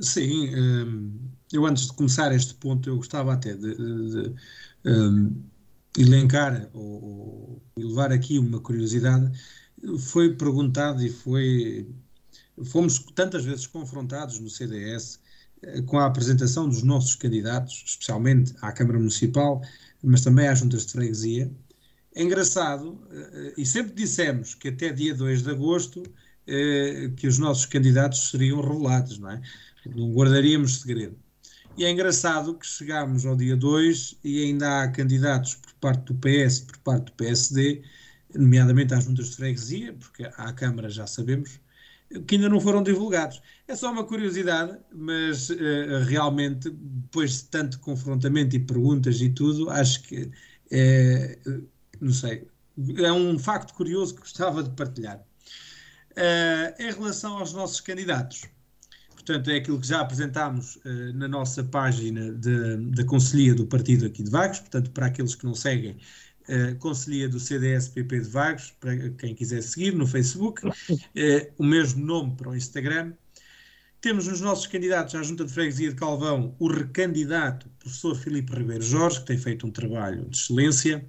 [0.00, 4.34] Sim, eh, eu antes de começar este ponto, eu gostava até de, de, de
[5.98, 9.30] elencar ou, ou levar aqui uma curiosidade,
[9.98, 11.88] foi perguntado e foi.
[12.66, 15.18] Fomos tantas vezes confrontados no CDS
[15.62, 19.62] eh, com a apresentação dos nossos candidatos, especialmente à Câmara Municipal,
[20.02, 21.50] mas também às juntas de freguesia.
[22.14, 26.02] É engraçado, eh, e sempre dissemos que até dia 2 de agosto
[26.46, 29.40] eh, que os nossos candidatos seriam revelados, não é?
[29.86, 31.16] Não guardaríamos segredo.
[31.80, 36.14] E é engraçado que chegámos ao dia 2 e ainda há candidatos por parte do
[36.14, 37.82] PS por parte do PSD,
[38.34, 41.58] nomeadamente às juntas de freguesia, porque à Câmara já sabemos,
[42.26, 43.40] que ainda não foram divulgados.
[43.66, 49.70] É só uma curiosidade, mas uh, realmente, depois de tanto confrontamento e perguntas e tudo,
[49.70, 50.30] acho que,
[50.70, 51.38] é,
[51.98, 52.46] não sei,
[52.98, 55.24] é um facto curioso que gostava de partilhar.
[56.10, 58.42] Uh, em relação aos nossos candidatos,
[59.20, 64.22] Portanto, é aquilo que já apresentámos uh, na nossa página da Conselhia do Partido aqui
[64.22, 64.60] de Vagos.
[64.60, 65.96] Portanto, para aqueles que não seguem,
[66.48, 70.66] uh, Conselhia do CDS-PP de Vagos, para quem quiser seguir no Facebook.
[70.66, 70.72] Uh,
[71.58, 73.12] o mesmo nome para o Instagram.
[74.00, 78.82] Temos nos nossos candidatos à Junta de Freguesia de Calvão o recandidato professor Filipe Ribeiro
[78.82, 81.06] Jorge, que tem feito um trabalho de excelência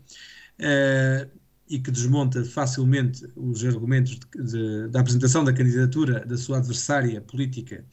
[0.59, 1.40] uh,
[1.71, 7.21] e que desmonta facilmente os argumentos de, de, da apresentação da candidatura da sua adversária
[7.21, 7.85] política,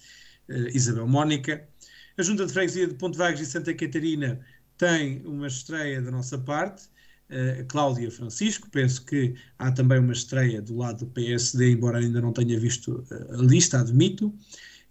[0.48, 1.64] uh, Isabel Mónica.
[2.18, 4.40] A Junta de Freguesia de Ponte Vagos e Santa Catarina
[4.76, 6.86] tem uma estreia da nossa parte,
[7.30, 8.68] uh, Cláudia Francisco.
[8.68, 13.06] Penso que há também uma estreia do lado do PSD, embora ainda não tenha visto
[13.12, 14.34] uh, a lista, admito,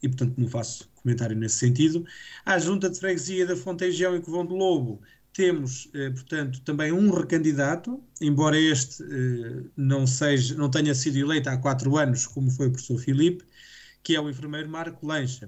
[0.02, 2.06] e portanto não faço comentário nesse sentido.
[2.46, 5.02] A Junta de Freguesia da Fontejão e Covão do Lobo
[5.38, 11.48] temos, eh, portanto, também um recandidato, embora este eh, não, seja, não tenha sido eleito
[11.48, 13.46] há quatro anos, como foi o professor Filipe,
[14.02, 15.48] que é o enfermeiro Marco Lancha.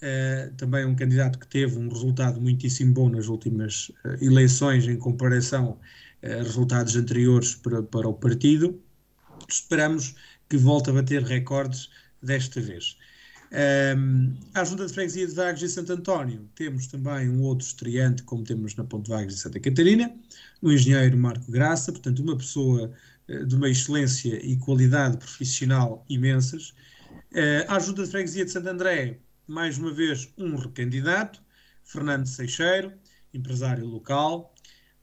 [0.00, 5.78] Eh, também um candidato que teve um resultado muitíssimo bom nas últimas eleições em comparação
[6.22, 8.82] a resultados anteriores para, para o partido.
[9.46, 10.14] Esperamos
[10.48, 11.90] que volte a bater recordes
[12.22, 12.96] desta vez.
[13.52, 18.22] Um, à Junta de Freguesia de Vagos e Santo António temos também um outro estreante,
[18.22, 20.10] como temos na Ponte Vagos e Santa Catarina,
[20.62, 22.90] o engenheiro Marco Graça, portanto uma pessoa
[23.28, 26.70] uh, de uma excelência e qualidade profissional imensas.
[27.32, 31.42] Uh, à Junta de Freguesia de Santo André, mais uma vez um recandidato,
[31.84, 32.90] Fernando Seixeiro,
[33.34, 34.54] empresário local.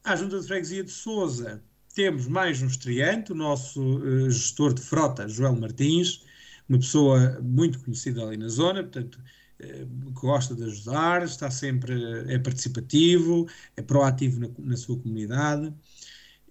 [0.03, 1.61] À Junta de Freguesia de Souza
[1.93, 6.23] temos mais um estreante, o nosso uh, gestor de frota, Joel Martins,
[6.69, 9.19] uma pessoa muito conhecida ali na zona, portanto,
[9.59, 11.93] eh, gosta de ajudar, está sempre,
[12.27, 15.73] é participativo, é proativo na, na sua comunidade,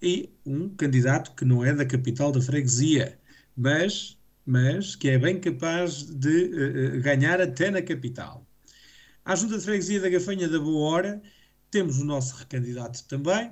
[0.01, 3.17] e um candidato que não é da capital da freguesia,
[3.55, 6.51] mas, mas que é bem capaz de
[6.97, 8.45] uh, ganhar até na capital.
[9.25, 11.21] À Junta de Freguesia da Gafanha da Boa Hora,
[11.69, 13.51] temos o nosso recandidato também,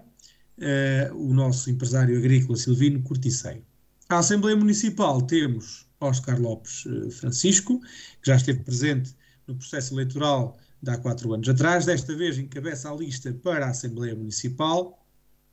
[1.14, 3.64] o nosso empresário agrícola Silvino Corticeiro.
[4.10, 9.16] À Assembleia Municipal temos Oscar Lopes eh, Francisco, que já esteve presente
[9.48, 11.86] no processo eleitoral de há quatro anos atrás.
[11.86, 15.04] Desta vez encabeça a lista para a Assembleia Municipal,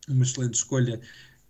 [0.08, 1.00] uma excelente escolha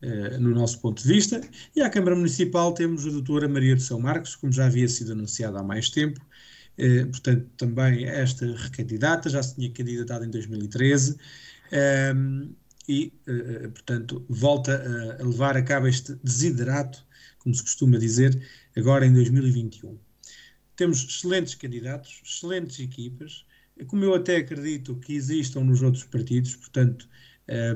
[0.03, 1.41] uh, no nosso ponto de vista.
[1.75, 5.13] E à Câmara Municipal temos a doutora Maria de São Marcos, como já havia sido
[5.13, 6.21] anunciado há mais tempo.
[6.79, 11.17] Uh, portanto, também esta recandidata, já se tinha candidatado em 2013.
[12.15, 12.55] Um,
[12.87, 13.15] e,
[13.73, 17.03] portanto, volta a levar a cabo este desiderato,
[17.39, 18.39] como se costuma dizer,
[18.77, 19.99] agora em 2021.
[20.77, 23.45] Temos excelentes candidatos, excelentes equipas,
[23.87, 27.09] como eu até acredito que existam nos outros partidos, portanto,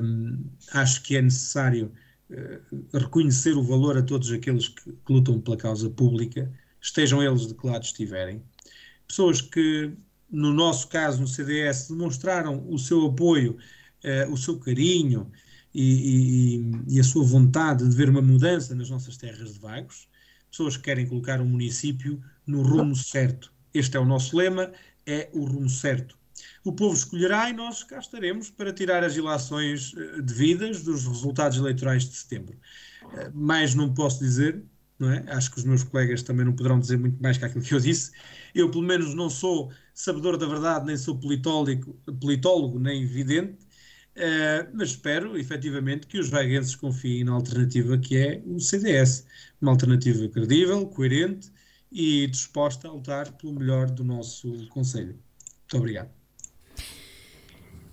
[0.01, 1.91] um, acho que é necessário
[2.29, 7.47] uh, reconhecer o valor a todos aqueles que, que, lutam pela causa pública, estejam eles
[7.47, 8.41] de que lado estiverem.
[9.07, 9.91] Pessoas que,
[10.29, 13.57] no nosso caso, no CDS, demonstraram o seu apoio,
[14.03, 15.31] uh, o seu carinho
[15.73, 20.07] e, e, e, a sua vontade de ver uma mudança nas nossas terras de vagos.
[20.49, 23.53] Pessoas que querem colocar o município no rumo certo.
[23.73, 24.71] Este é o nosso lema,
[25.05, 26.17] é o rumo certo.
[26.63, 31.57] O povo escolherá e nós cá estaremos para tirar as ilações eh, devidas dos resultados
[31.57, 32.57] eleitorais de setembro.
[33.13, 34.63] Eh, mais não posso dizer,
[34.97, 35.23] não é?
[35.29, 37.79] Acho que os meus colegas também não poderão dizer muito mais que aquilo que eu
[37.79, 38.11] disse.
[38.53, 43.57] Eu, pelo menos, não sou sabedor da verdade, nem sou politólogo, politólogo nem vidente,
[44.19, 49.25] uh, mas espero, efetivamente, que os vaguenses confiem na alternativa que é o CDS.
[49.61, 51.51] Uma alternativa credível, coerente
[51.91, 55.17] e disposta a lutar pelo melhor do nosso Conselho.
[55.61, 56.19] Muito obrigado.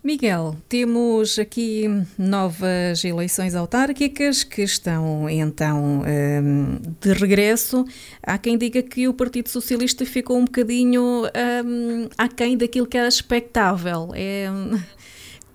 [0.07, 7.85] Miguel, temos aqui novas eleições autárquicas que estão então um, de regresso.
[8.23, 13.09] Há quem diga que o Partido Socialista ficou um bocadinho um, aquém daquilo que era
[13.09, 14.13] expectável.
[14.15, 14.47] É,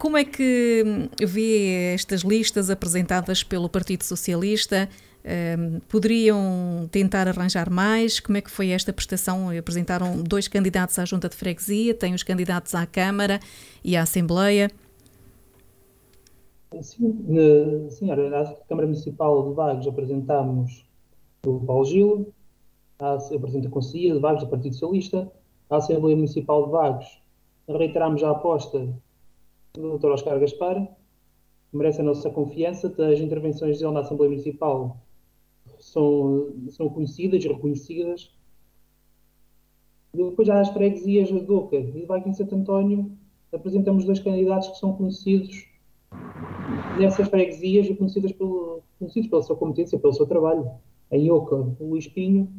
[0.01, 0.83] como é que
[1.19, 4.89] vê estas listas apresentadas pelo Partido Socialista?
[5.23, 8.19] Um, poderiam tentar arranjar mais?
[8.19, 9.55] Como é que foi esta prestação?
[9.55, 13.39] Apresentaram dois candidatos à Junta de Freguesia, tem os candidatos à Câmara
[13.83, 14.71] e à Assembleia.
[16.81, 20.83] Sim, senhora, à Câmara Municipal de Vagos apresentámos
[21.45, 22.33] o Paulo Gilo,
[22.99, 25.31] apresenta a Conselhia de Vagos do Partido Socialista,
[25.69, 27.21] à Assembleia Municipal de Vagos
[27.69, 28.89] reiterámos a aposta
[29.74, 30.07] do Dr.
[30.07, 30.88] Oscar Gaspar,
[31.72, 34.97] merece a nossa confiança, as intervenções dele na Assembleia Municipal
[35.80, 38.34] são, são conhecidas, reconhecidas.
[40.13, 43.11] Depois as freguesias de Doca e de Vaguinho Santo António,
[43.51, 45.67] apresentamos dois candidatos que são conhecidos
[46.99, 50.69] nessas freguesias e conhecidas pelo, conhecidos pela sua competência, pelo seu trabalho.
[51.09, 52.49] Em Oca, o Luís Pinho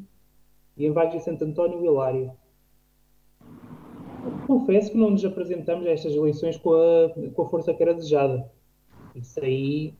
[0.76, 2.32] e em Vaguinho Santo António, o Hilário.
[4.46, 7.94] Confesso que não nos apresentamos a estas eleições com a, com a força que era
[7.94, 8.50] desejada.
[9.14, 9.94] Isso aí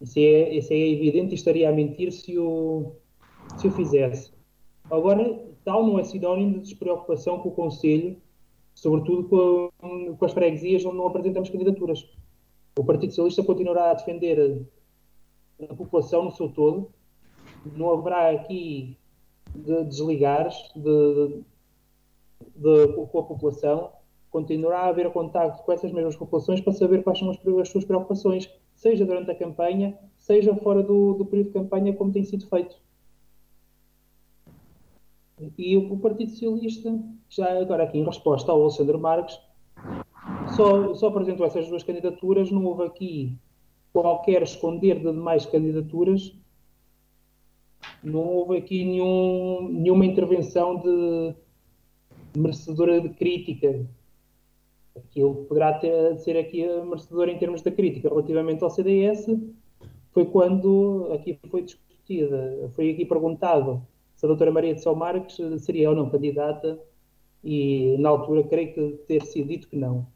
[0.00, 2.92] isso é, isso é evidente e estaria a mentir se o,
[3.56, 4.32] se o fizesse.
[4.90, 8.16] Agora, tal não é sinónimo de despreocupação com o Conselho,
[8.74, 12.08] sobretudo com, com as freguesias onde não apresentamos candidaturas.
[12.78, 14.68] O Partido Socialista continuará a defender
[15.60, 16.92] a, a população no seu todo.
[17.66, 18.96] Não haverá aqui
[19.52, 21.42] de desligares de,
[22.56, 23.92] de, com a população.
[24.30, 27.84] Continuará a haver contacto com essas mesmas populações para saber quais são as, as suas
[27.84, 32.46] preocupações seja durante a campanha, seja fora do, do período de campanha, como tem sido
[32.46, 32.76] feito.
[35.56, 36.96] E o, o Partido Socialista,
[37.28, 39.40] já agora aqui em resposta ao Alexandre Marques,
[40.54, 43.38] só, só apresentou essas duas candidaturas, não houve aqui
[43.92, 46.32] qualquer esconder de demais candidaturas,
[48.02, 51.34] não houve aqui nenhum, nenhuma intervenção de
[52.38, 53.86] merecedora de crítica,
[54.96, 59.26] aquilo poderá ter, ser aqui merecedor em termos da crítica relativamente ao CDS,
[60.12, 63.82] foi quando aqui foi discutida, foi aqui perguntado
[64.16, 66.78] se a doutora Maria de São Marques seria ou não candidata
[67.44, 70.06] e na altura creio que ter sido dito que não.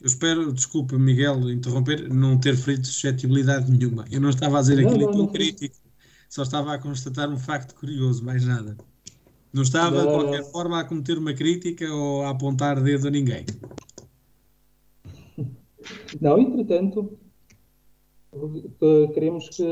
[0.00, 4.04] Eu espero, desculpa Miguel, interromper, não ter ferido suscetibilidade nenhuma.
[4.10, 5.76] Eu não estava a dizer aquilo tão crítico,
[6.28, 8.76] só estava a constatar um facto curioso, mais nada.
[9.52, 13.44] Não estava, de qualquer forma, a cometer uma crítica ou a apontar dedo a ninguém.
[16.20, 17.18] Não, entretanto,
[19.12, 19.64] queremos que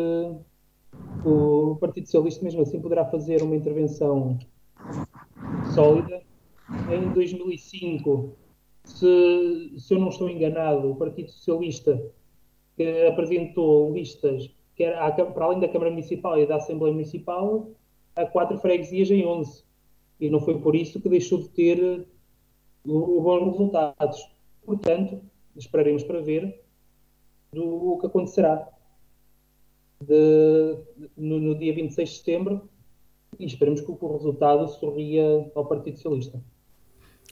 [1.25, 4.39] o Partido Socialista, mesmo assim, poderá fazer uma intervenção
[5.75, 6.23] sólida.
[6.93, 8.37] Em 2005,
[8.85, 12.01] se, se eu não estou enganado, o Partido Socialista
[12.77, 17.71] que apresentou listas que era, para além da Câmara Municipal e da Assembleia Municipal,
[18.17, 19.63] a quatro freguesias em 11.
[20.21, 22.07] E não foi por isso que deixou de ter
[22.85, 24.31] o, bons resultados.
[24.65, 25.23] Portanto,
[25.57, 26.63] esperaremos para ver
[27.53, 28.69] do, o que acontecerá
[30.01, 30.77] de,
[31.17, 32.69] no, no, dia 26 de setembro
[33.39, 36.43] e esperemos que o resultado sorria ao Partido Socialista.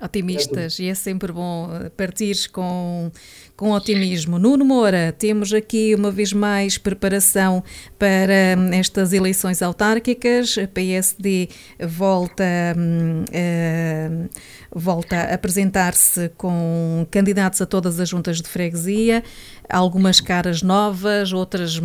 [0.01, 3.11] Otimistas, é e é sempre bom eh, partir com,
[3.57, 4.39] com otimismo.
[4.39, 7.65] Nuno Moura, temos aqui uma vez mais preparação
[7.99, 10.57] para hum, estas eleições autárquicas.
[10.57, 11.49] A PSD
[11.81, 12.45] volta,
[12.77, 14.29] uh,
[14.73, 19.25] volta a apresentar-se com candidatos a todas as juntas de freguesia,
[19.69, 21.81] algumas caras novas, outras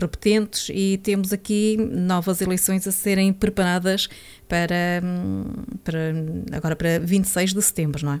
[0.00, 4.08] repetentes, e temos aqui novas eleições a serem preparadas
[4.48, 5.02] para,
[5.84, 8.20] para agora para 26 de setembro, não é?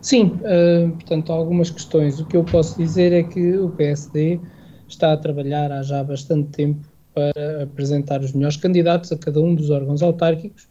[0.00, 2.20] Sim, uh, portanto, algumas questões.
[2.20, 4.38] O que eu posso dizer é que o PSD
[4.86, 9.54] está a trabalhar há já bastante tempo para apresentar os melhores candidatos a cada um
[9.54, 10.68] dos órgãos autárquicos,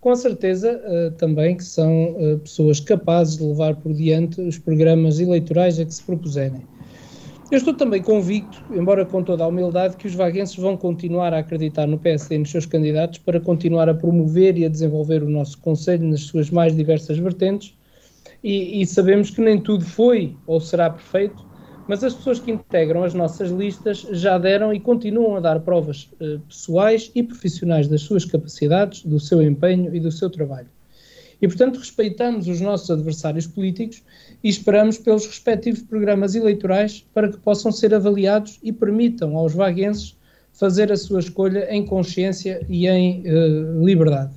[0.00, 5.18] com certeza uh, também que são uh, pessoas capazes de levar por diante os programas
[5.18, 6.62] eleitorais a que se propuserem.
[7.48, 11.38] Eu estou também convicto, embora com toda a humildade, que os vaguenses vão continuar a
[11.38, 15.30] acreditar no PSD e nos seus candidatos para continuar a promover e a desenvolver o
[15.30, 17.72] nosso Conselho nas suas mais diversas vertentes.
[18.42, 21.46] E, e sabemos que nem tudo foi ou será perfeito,
[21.86, 26.10] mas as pessoas que integram as nossas listas já deram e continuam a dar provas
[26.20, 30.68] eh, pessoais e profissionais das suas capacidades, do seu empenho e do seu trabalho.
[31.40, 34.02] E, portanto, respeitamos os nossos adversários políticos
[34.46, 40.16] e esperamos pelos respectivos programas eleitorais para que possam ser avaliados e permitam aos vaguenses
[40.52, 44.30] fazer a sua escolha em consciência e em uh, liberdade.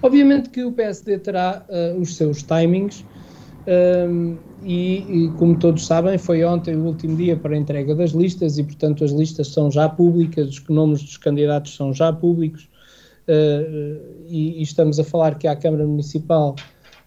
[0.00, 3.04] Obviamente que o PSD terá uh, os seus timings
[4.08, 8.12] um, e, e, como todos sabem, foi ontem o último dia para a entrega das
[8.12, 12.68] listas e, portanto, as listas são já públicas, os nomes dos candidatos são já públicos
[13.26, 16.54] uh, e, e, estamos a falar que à Câmara Municipal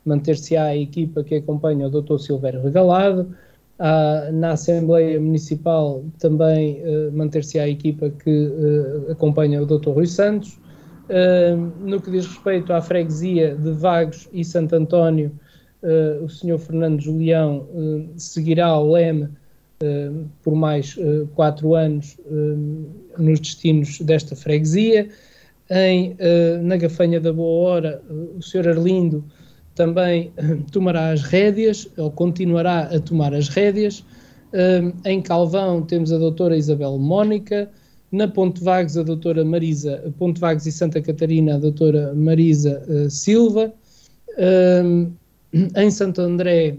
[0.06, 2.18] manter-se-á a equipa que acompanha o Dr.
[2.18, 3.28] Silvério Regalado,
[3.80, 9.90] à, na Assembleia Municipal também uh, manter-se-á a equipa que uh, acompanha o Dr.
[9.90, 10.60] Rui Santos,
[11.82, 15.32] no que diz respeito à freguesia de Vagos e Santo António,
[16.24, 16.58] o Sr.
[16.58, 17.68] Fernando Julião
[18.16, 19.28] seguirá ao leme
[20.42, 20.98] por mais
[21.36, 22.18] quatro anos
[23.18, 25.10] nos destinos desta freguesia
[25.70, 28.70] em, uh, na Gafanha da Boa Hora, uh, o Sr.
[28.70, 29.24] Arlindo
[29.76, 30.32] também
[30.72, 34.04] tomará as rédeas, ou continuará a tomar as rédeas.
[35.06, 37.70] em Calvão temos a doutora Isabel Mónica,
[38.12, 43.74] na Ponte Vagos a doutora Marisa, Ponte Vagos e Santa Catarina a doutora Marisa Silva,
[45.76, 46.78] em Santo André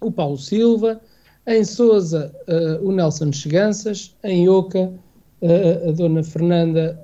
[0.00, 1.00] o Paulo Silva,
[1.48, 2.32] em Sousa
[2.82, 4.92] o Nelson Cheganças, em Oca
[5.88, 6.96] a dona Fernanda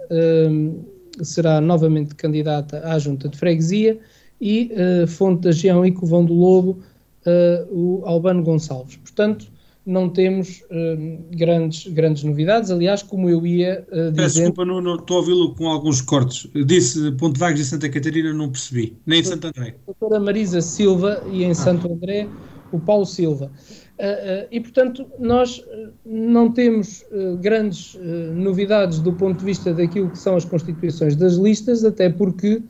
[1.20, 3.98] será novamente candidata à Junta de Freguesia
[4.40, 6.78] e uh, Fonte da Gião e Covão do Lobo,
[7.26, 8.96] uh, o Albano Gonçalves.
[8.96, 9.46] Portanto,
[9.84, 12.70] não temos uh, grandes, grandes novidades.
[12.70, 14.42] Aliás, como eu ia uh, dizer.
[14.42, 16.46] Desculpa, não, não, estou a ouvi-lo com alguns cortes.
[16.66, 18.96] Disse Ponte Vagos e Santa Catarina, não percebi.
[19.06, 19.74] Nem em Santo André.
[19.82, 21.54] A doutora Marisa Silva e em ah.
[21.54, 22.28] Santo André
[22.72, 23.50] o Paulo Silva.
[23.98, 25.64] Uh, e, portanto, nós
[26.04, 31.16] não temos uh, grandes uh, novidades do ponto de vista daquilo que são as constituições
[31.16, 32.62] das listas, até porque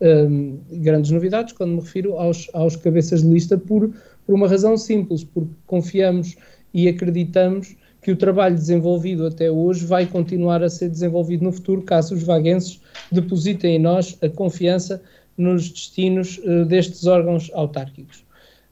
[0.00, 3.90] um, grandes novidades, quando me refiro aos, aos cabeças de lista, por,
[4.26, 6.36] por uma razão simples, porque confiamos
[6.72, 11.82] e acreditamos que o trabalho desenvolvido até hoje vai continuar a ser desenvolvido no futuro,
[11.82, 12.80] caso os vaguenses
[13.10, 15.02] depositem em nós a confiança
[15.36, 18.24] nos destinos destes órgãos autárquicos.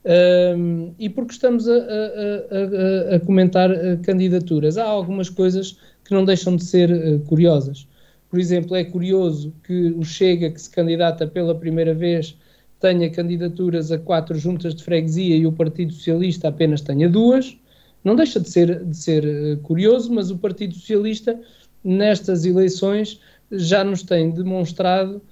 [0.06, 6.14] Um, e porque estamos a, a, a, a, comentar uh, candidaturas, há algumas coisas que
[6.14, 7.88] não deixam de ser uh, curiosas.
[8.36, 12.36] Por exemplo, é curioso que o Chega, que se candidata pela primeira vez,
[12.78, 17.56] tenha candidaturas a quatro juntas de freguesia e o Partido Socialista apenas tenha duas.
[18.04, 21.40] Não deixa de ser, de ser uh, curioso, mas o Partido Socialista,
[21.82, 25.22] nestas eleições, já nos tem demonstrado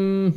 [0.00, 0.32] um,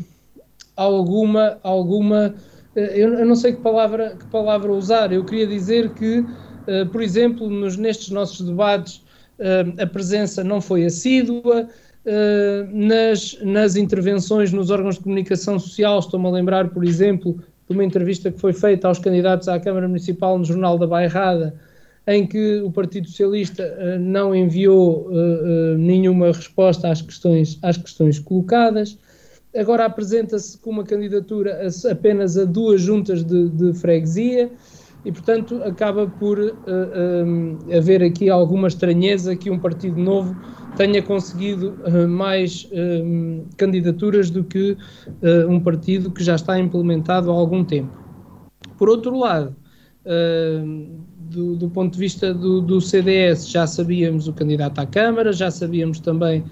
[0.76, 1.58] alguma.
[1.64, 2.36] alguma
[2.76, 5.12] eh, eu, eu, não sei que palavra, que palavra usar.
[5.12, 8.98] Eu queria dizer que, uh, por exemplo, nos, nestes nossos debates,
[9.40, 11.68] uh, a presença não foi assídua.
[12.08, 17.38] Uh, nas, nas intervenções nos órgãos de comunicação social, estou-me a lembrar, por exemplo,
[17.68, 21.54] de uma entrevista que foi feita aos candidatos à Câmara Municipal no Jornal da Bairrada,
[22.08, 25.12] em que o Partido Socialista não enviou
[25.78, 28.98] nenhuma resposta às questões, às questões colocadas.
[29.54, 34.50] Agora apresenta-se com uma candidatura apenas a duas juntas de, de freguesia
[35.06, 36.54] e, portanto, acaba por uh,
[37.26, 40.36] um, haver aqui alguma estranheza que um partido novo
[40.76, 47.32] tenha conseguido uh, mais um, candidaturas do que uh, um partido que já está implementado
[47.32, 47.92] há algum tempo.
[48.78, 49.56] Por outro lado,
[51.18, 55.52] do, do, ponto de vista do, do, CDS, já sabíamos o candidato à Câmara, já
[55.52, 56.44] sabíamos também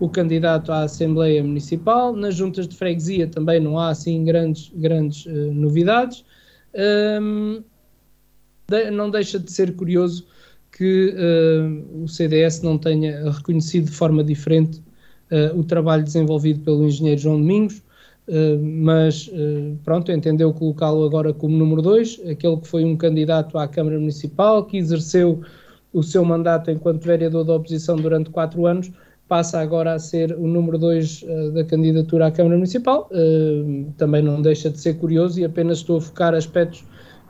[0.00, 2.16] o candidato à Assembleia Municipal.
[2.16, 6.24] Nas juntas de freguesia também não há assim grandes, grandes novidades.
[6.74, 7.73] Um, de,
[8.92, 10.26] não deixa de ser curioso
[10.76, 14.82] que uh, o CDS não tenha reconhecido de forma diferente
[15.30, 17.78] uh, o trabalho desenvolvido pelo engenheiro João Domingos,
[18.28, 19.30] uh, mas
[19.84, 24.64] pronto, entendeu colocá-lo agora como número 2, aquele que foi um candidato à Câmara Municipal,
[24.64, 25.42] que exerceu
[25.92, 28.90] o seu mandato enquanto vereador da oposição durante quatro anos,
[29.28, 33.08] passa agora a ser o número 2 da candidatura à Câmara Municipal.
[33.96, 36.84] também não deixa de ser curioso e apenas estou a focar aspectos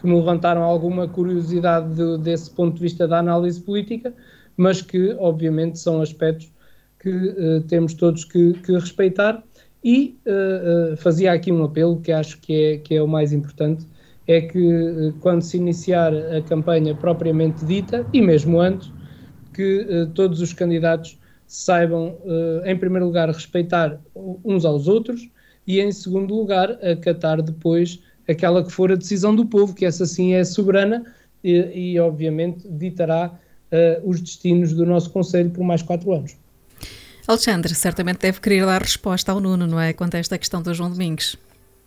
[0.04, 4.12] que me levantaram alguma curiosidade de, desse ponto de vista da análise política,
[4.54, 6.52] mas que, obviamente, são aspectos
[7.00, 9.42] que uh, temos todos que, que respeitar.
[9.82, 13.32] E uh, uh, fazia aqui um apelo que acho que é, que é o mais
[13.32, 13.86] importante:
[14.28, 18.92] é que quando se iniciar a campanha propriamente dita, e mesmo antes,
[19.54, 22.16] que todos os candidatos saibam,
[22.64, 24.00] em primeiro lugar, respeitar
[24.44, 25.30] uns aos outros
[25.64, 30.06] e, em segundo lugar, acatar depois aquela que for a decisão do povo, que essa
[30.06, 31.04] sim é soberana
[31.42, 36.36] e, e obviamente, ditará uh, os destinos do nosso Conselho por mais quatro anos.
[37.26, 39.92] Alexandre, certamente deve querer dar resposta ao Nuno, não é?
[39.92, 41.38] Quanto a esta questão do João Domingos.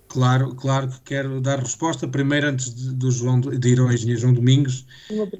[0.08, 2.08] Claro, claro que quero dar resposta.
[2.08, 4.86] Primeiro, antes de, do João, de ir ao engenheiro João Domingos,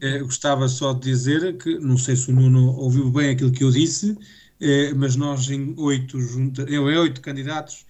[0.02, 3.64] eh, gostava só de dizer que, não sei se o Nuno ouviu bem aquilo que
[3.64, 4.18] eu disse,
[4.60, 7.86] eh, mas nós em oito, junta, em oito candidatos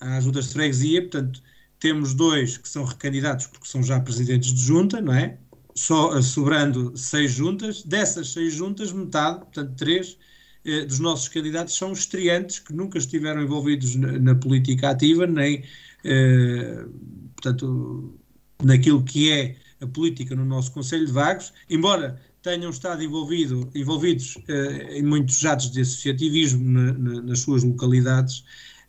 [0.00, 1.42] às juntas de freguesia, portanto,
[1.84, 5.36] temos dois que são recandidatos porque são já presidentes de junta, não é?
[5.74, 7.82] Só sobrando seis juntas.
[7.82, 10.16] Dessas seis juntas, metade, portanto, três
[10.64, 15.62] eh, dos nossos candidatos são estreantes que nunca estiveram envolvidos na, na política ativa, nem,
[16.04, 16.86] eh,
[17.34, 18.18] portanto,
[18.62, 24.38] naquilo que é a política no nosso Conselho de Vagos, embora tenham estado envolvido, envolvidos
[24.48, 28.42] eh, em muitos atos de associativismo na, na, nas suas localidades,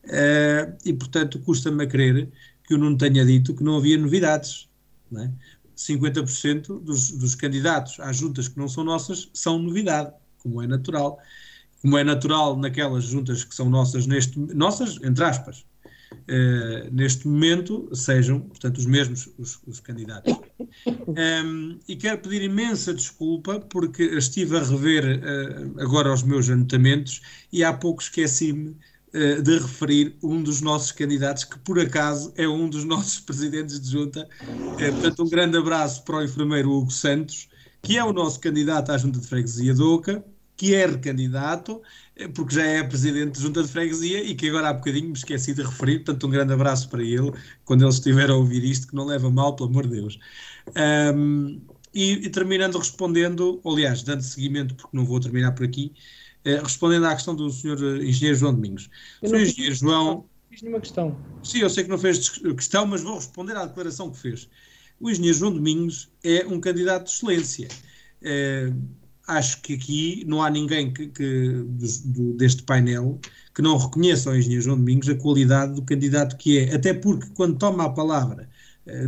[0.07, 2.31] eh, e, portanto, custa-me a crer
[2.68, 4.68] que o Nuno tenha dito que não havia novidades.
[5.11, 5.32] Não é?
[5.78, 11.20] 50% dos, dos candidatos às juntas que não são nossas são novidade, como é natural.
[11.82, 15.66] Como é natural naquelas juntas que são nossas, neste, nossas, entre aspas,
[16.28, 20.34] Uh, neste momento sejam, portanto, os mesmos os, os candidatos.
[21.07, 27.22] Um, e quero pedir imensa desculpa porque estive a rever uh, agora os meus anotamentos
[27.51, 28.76] e há pouco esqueci-me
[29.16, 33.80] eh, de referir um dos nossos candidatos, que por acaso é um dos nossos presidentes
[33.80, 34.28] de junta.
[34.78, 37.47] É, portanto, um grande abraço para o enfermeiro Hugo Santos,
[37.82, 40.22] que é o nosso candidato à junta de freguesia de Oca,
[40.57, 41.82] que é recandidato,
[42.18, 45.13] eh, porque já é presidente de junta de freguesia e que agora há bocadinho me
[45.13, 47.32] esqueci de referir, portanto um grande abraço para ele,
[47.63, 50.20] quando ele estiver a ouvir isto, que não leva mal, pelo amor de Deus.
[51.16, 51.61] Um,
[51.93, 57.05] e, e, terminando respondendo, aliás, dando seguimento, porque não vou terminar por aqui, eh, respondendo
[57.05, 58.89] à questão do senhor eh, engenheiro João Domingos.
[59.21, 60.25] O senhor engenheiro João.
[60.49, 61.17] Fiz nenhuma questão.
[61.43, 64.49] Sim, eu sei que não fez questão, mas vou responder à declaração que fez.
[64.99, 67.67] O engenheiro João Domingos é um candidato de excelência.
[68.21, 68.71] É,
[69.27, 71.65] acho que aqui não há ninguém que, que
[72.37, 73.19] deste painel
[73.53, 77.27] que não reconheça ao engenheiro João Domingos a qualidade do candidato que é, até porque
[77.33, 78.49] quando toma a palavra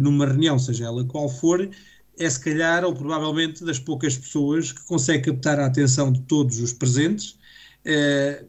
[0.02, 1.70] numa reunião, seja ela qual for,
[2.18, 6.60] é se calhar, ou provavelmente, das poucas pessoas que consegue captar a atenção de todos
[6.60, 7.38] os presentes
[7.86, 8.46] eh,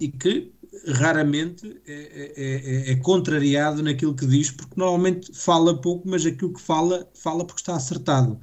[0.00, 0.52] e que
[0.88, 6.52] raramente é, é, é, é, contrariado naquilo que diz, porque normalmente fala pouco, mas aquilo
[6.52, 8.38] que fala, fala porque está acertado.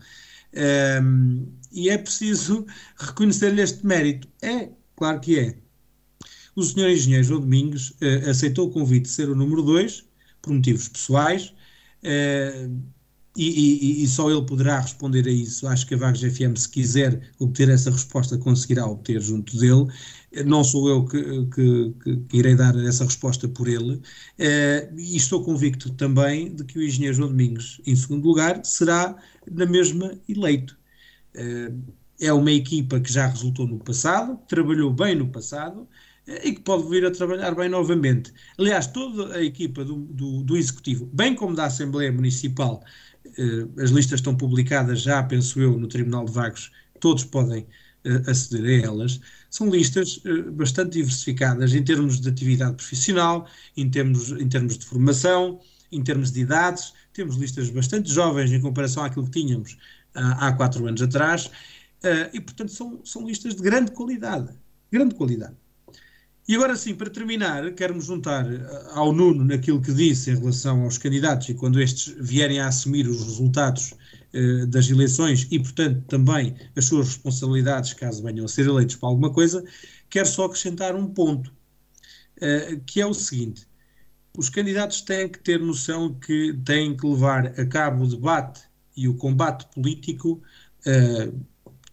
[1.02, 2.66] Um, e é preciso
[2.98, 4.28] reconhecer-lhe este mérito.
[4.42, 5.58] É, claro que é.
[6.56, 10.06] O senhor engenheiro João Domingos uh, aceitou o convite de ser o número 2,
[10.42, 11.54] por motivos pessoais.
[12.04, 12.93] Uh,
[13.36, 15.68] e, e, e, só ele poderá responder a isso.
[15.68, 19.88] Acho que a Vagos FM, se quiser obter essa resposta, conseguirá obter junto dele.
[20.46, 21.94] Não sou eu que, que,
[22.30, 24.02] que irei dar essa resposta por ele.
[24.38, 29.16] Eh, e estou convicto também de que o engenheiro João Domingos, em segundo lugar, será
[29.52, 30.78] na mesma eleito.
[31.36, 31.72] Eh,
[32.20, 35.88] é uma equipa que já resultou no passado, trabalhou bem no passado
[36.28, 38.34] eh, e que pode vir a trabalhar bem novamente.
[38.58, 43.13] Aliás, toda a equipa do, do, do Executivo, bem como da Assembleia Municipal, eh,
[43.78, 47.68] as listas estão publicadas já, penso eu, no Tribunal de Vagos, todos podem
[48.04, 49.20] eh, aceder a elas.
[49.50, 53.48] São listas eh, bastante diversificadas em termos de atividade profissional,
[53.78, 55.60] em termos, em termos de formação,
[55.92, 56.94] em termos de idades.
[57.14, 59.78] Temos listas bastante jovens em comparação àquilo que tínhamos
[60.14, 61.50] há, há quatro anos atrás.
[62.34, 64.50] e, portanto, são, são listas de grande qualidade.
[64.92, 65.63] Grande qualidade.
[66.46, 68.46] E agora sim, para terminar, quero-me juntar
[68.92, 73.08] ao Nuno naquilo que disse em relação aos candidatos e quando estes vierem a assumir
[73.08, 73.94] os resultados
[74.34, 79.08] eh, das eleições e, portanto, também as suas responsabilidades caso venham a ser eleitos para
[79.08, 79.64] alguma coisa,
[80.10, 81.54] quero só acrescentar um ponto,
[82.42, 83.66] eh, que é o seguinte:
[84.38, 88.64] os candidatos têm que ter noção que têm que levar a cabo o debate
[88.98, 90.42] e o combate político
[90.86, 91.32] eh,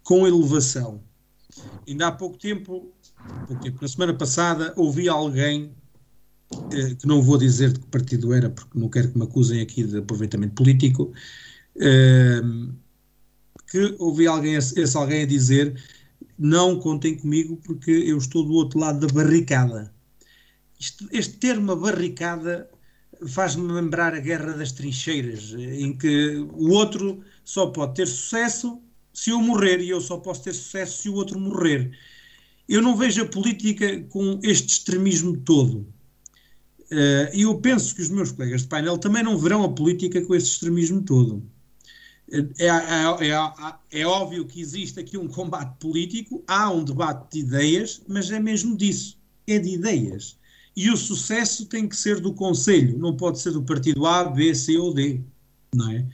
[0.03, 1.05] com elevação.
[1.87, 2.93] Ainda há pouco tempo
[3.81, 5.75] na semana passada ouvi alguém,
[6.73, 9.61] eh, que não vou dizer de que partido era, porque não quero que me acusem
[9.61, 11.13] aqui de aproveitamento político,
[11.81, 12.41] eh,
[13.71, 15.81] que ouvi alguém, esse alguém a dizer
[16.39, 19.93] não contem comigo porque eu estou do outro lado da barricada.
[20.81, 22.71] Este, este termo barricada
[23.29, 28.81] faz-me lembrar a guerra das trincheiras, em que o outro só pode ter sucesso
[29.13, 31.93] se eu morrer e eu só posso ter sucesso se o outro morrer.
[32.71, 35.93] Eu não vejo a política com este extremismo todo.
[36.93, 40.23] Uh, e eu penso que os meus colegas de painel também não verão a política
[40.23, 41.43] com esse extremismo todo.
[42.31, 47.39] É, é, é, é, óbvio que existe aqui um combate político, há um debate de
[47.41, 49.19] ideias, mas é mesmo disso,
[49.49, 50.39] é de ideias.
[50.77, 54.55] E o sucesso tem que ser do Conselho, não pode ser do partido A, B,
[54.55, 55.21] C ou D,
[55.75, 56.07] não é?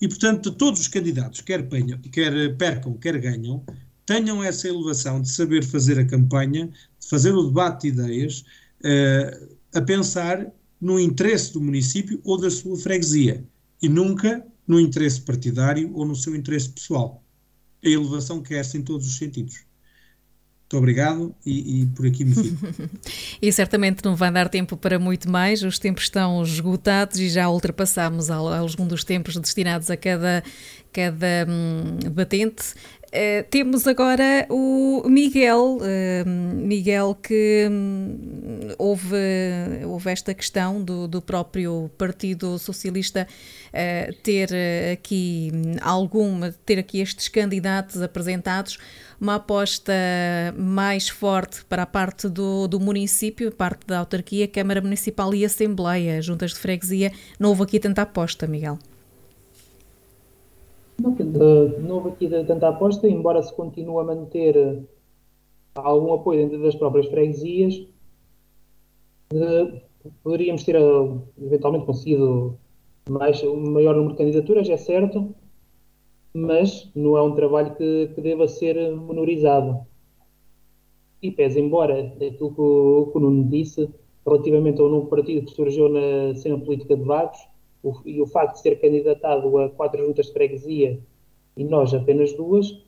[0.00, 3.64] E, portanto, todos os candidatos, quer, penham, quer percam, quer ganham,
[4.06, 8.44] tenham essa elevação de saber fazer a campanha, de fazer o debate de ideias,
[8.80, 10.46] uh, a pensar
[10.80, 13.44] no interesse do município ou da sua freguesia
[13.82, 17.22] e nunca no interesse partidário ou no seu interesse pessoal.
[17.84, 19.66] A elevação quer-se em todos os sentidos.
[20.66, 22.66] Muito obrigado e, e, por aqui me fico.
[23.40, 27.48] e certamente não vai dar tempo para muito mais, os tempos estão esgotados e já
[27.48, 30.42] ultrapassámos alguns dos tempos destinados a cada,
[30.92, 32.74] cada hum, batente.
[33.16, 39.16] Uh, temos agora o Miguel, uh, Miguel que um, houve,
[39.86, 43.26] houve esta questão do, do próprio Partido Socialista
[43.68, 44.50] uh, ter
[44.92, 45.50] aqui
[45.80, 48.76] alguma, ter aqui estes candidatos apresentados,
[49.18, 49.94] uma aposta
[50.54, 56.20] mais forte para a parte do, do município, parte da autarquia, Câmara Municipal e Assembleia,
[56.20, 57.10] juntas de freguesia.
[57.40, 58.78] Não houve aqui tanta aposta, Miguel.
[60.98, 61.14] Não,
[61.80, 64.82] não houve aqui tanta aposta, embora se continue a manter eh,
[65.74, 67.86] algum apoio dentro das próprias freguesias,
[69.32, 69.82] eh,
[70.22, 72.58] poderíamos ter eh, eventualmente conseguido
[73.08, 75.34] mais, um maior número de candidaturas, é certo,
[76.32, 79.86] mas não é um trabalho que, que deva ser menorizado.
[81.22, 83.88] E pese embora aquilo que o, que o Nuno disse
[84.26, 87.38] relativamente ao novo partido que surgiu na cena política de Vagos,
[87.82, 91.00] o, e o facto de ser candidatado a quatro juntas de freguesia
[91.56, 92.82] e nós apenas duas,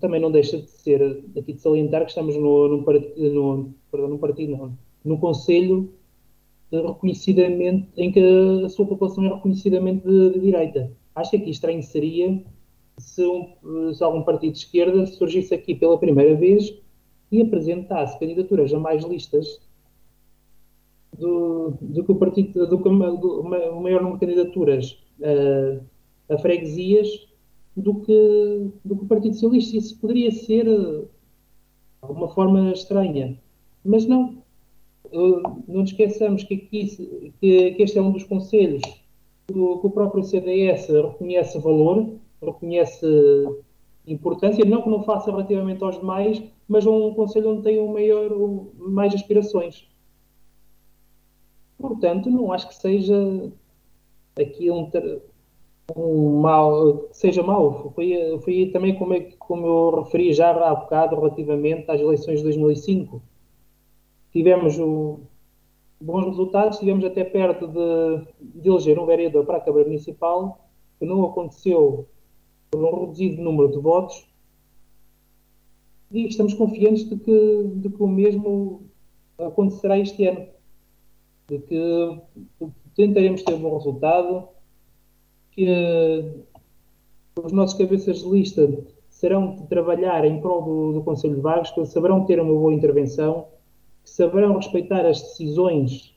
[0.00, 4.08] também não deixa de ser, aqui de salientar que estamos no, num, partido, no, perdão,
[4.08, 5.92] num partido, não, num conselho
[6.72, 8.20] reconhecidamente, em que
[8.64, 10.90] a sua população é reconhecidamente de, de direita.
[11.14, 12.42] Acho que aqui estranho seria
[12.98, 16.74] se, um, se algum partido de esquerda surgisse aqui pela primeira vez
[17.30, 19.60] e apresentasse candidaturas a mais listas
[21.18, 25.80] do, do que o partido, do que o maior número de candidaturas uh,
[26.28, 27.08] a freguesias
[27.76, 29.76] do que, do que o Partido Socialista.
[29.76, 31.04] Isso poderia ser de
[32.02, 33.38] alguma forma estranha.
[33.84, 34.42] Mas não.
[35.12, 38.82] Não nos esqueçamos que, aqui, que, que, este é um dos conselhos
[39.46, 43.06] que o, o próprio CDS reconhece valor, reconhece
[44.06, 48.30] importância, não que não faça relativamente aos demais, mas um conselho onde tem um maior,
[48.76, 49.86] mais aspirações.
[51.86, 53.52] Portanto, não acho que seja
[54.40, 54.90] aqui um,
[55.94, 57.92] um mal, seja mau.
[57.94, 62.44] Foi, foi também como, é, como eu referi já há bocado relativamente às eleições de
[62.44, 63.22] 2005.
[64.32, 65.20] Tivemos o,
[66.00, 70.66] bons resultados, estivemos até perto de, de eleger um vereador para a Câmara Municipal,
[70.98, 72.08] que não aconteceu
[72.70, 74.26] por um reduzido número de votos,
[76.10, 78.84] e estamos confiantes de que, de que o mesmo
[79.38, 80.53] acontecerá este ano
[81.48, 82.20] de que
[82.94, 84.48] tentaremos ter um bom resultado,
[85.50, 86.44] que
[87.42, 91.70] os nossos cabeças de lista serão de trabalhar em prol do, do Conselho de Vagos,
[91.70, 93.48] que saberão ter uma boa intervenção,
[94.02, 96.14] que saberão respeitar as decisões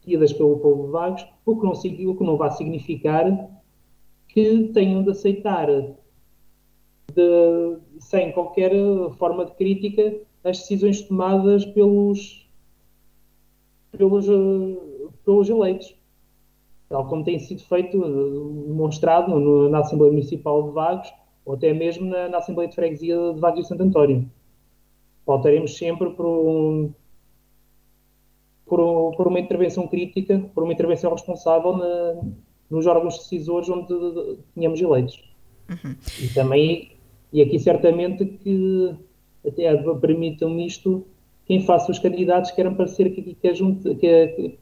[0.00, 3.50] tidas pelo povo de Vagos, o que não, o que não vai significar
[4.28, 5.66] que tenham de aceitar
[7.14, 8.72] de, sem qualquer
[9.18, 12.45] forma de crítica as decisões tomadas pelos
[13.96, 15.94] pelos, eh, pelos eleitos,
[16.88, 21.12] tal como tem sido feito, eh, demonstrado no, na Assembleia Municipal de Vagos,
[21.44, 24.30] ou até mesmo na, na, Assembleia de Freguesia de Vagos e Santo António.
[25.24, 26.92] pautaremos sempre por, um,
[28.64, 32.22] por, por, uma intervenção crítica, por uma intervenção responsável na,
[32.70, 35.22] nos órgãos decisores onde tínhamos eleitos.
[35.68, 35.96] Uhum.
[36.22, 36.92] E também,
[37.32, 38.94] e aqui certamente que
[39.46, 41.06] até permitam-me isto,
[41.46, 44.58] quem faça os candidatos querem parecer que, que, que, que,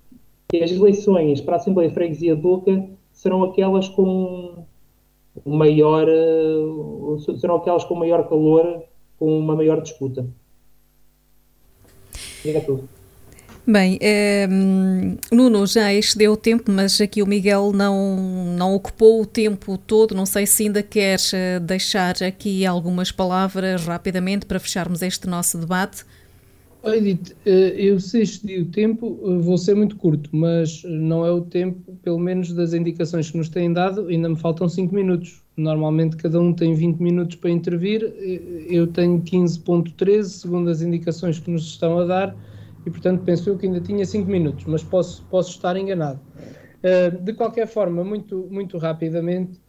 [0.49, 4.65] que as eleições para a Assembleia Freguesia de serão aquelas com
[5.45, 8.83] maior eh, serão aquelas com maior calor,
[9.19, 10.27] com uma maior disputa.
[12.67, 12.89] Tudo.
[13.67, 14.47] Bem, é,
[15.33, 20.15] Nuno já excedeu o tempo, mas aqui o Miguel não, não ocupou o tempo todo.
[20.15, 25.57] Não sei se ainda queres eh, deixar aqui algumas palavras rapidamente para fecharmos este nosso
[25.57, 26.05] debate.
[26.93, 31.41] Edith, eh, eu se excedi o tempo, vou ser muito curto, mas não é o
[31.41, 35.43] tempo, pelo menos das indicações que nos têm dado, ainda me faltam 5 minutos.
[35.57, 38.03] Normalmente cada um tem 20 minutos para intervir,
[38.69, 42.37] eu tenho 15.13, segundo as indicações que nos estão a dar
[42.85, 46.21] e, portanto, penso eu que ainda tinha 5 minutos, mas posso, posso estar enganado.
[47.23, 49.61] De qualquer forma, muito, muito rapidamente,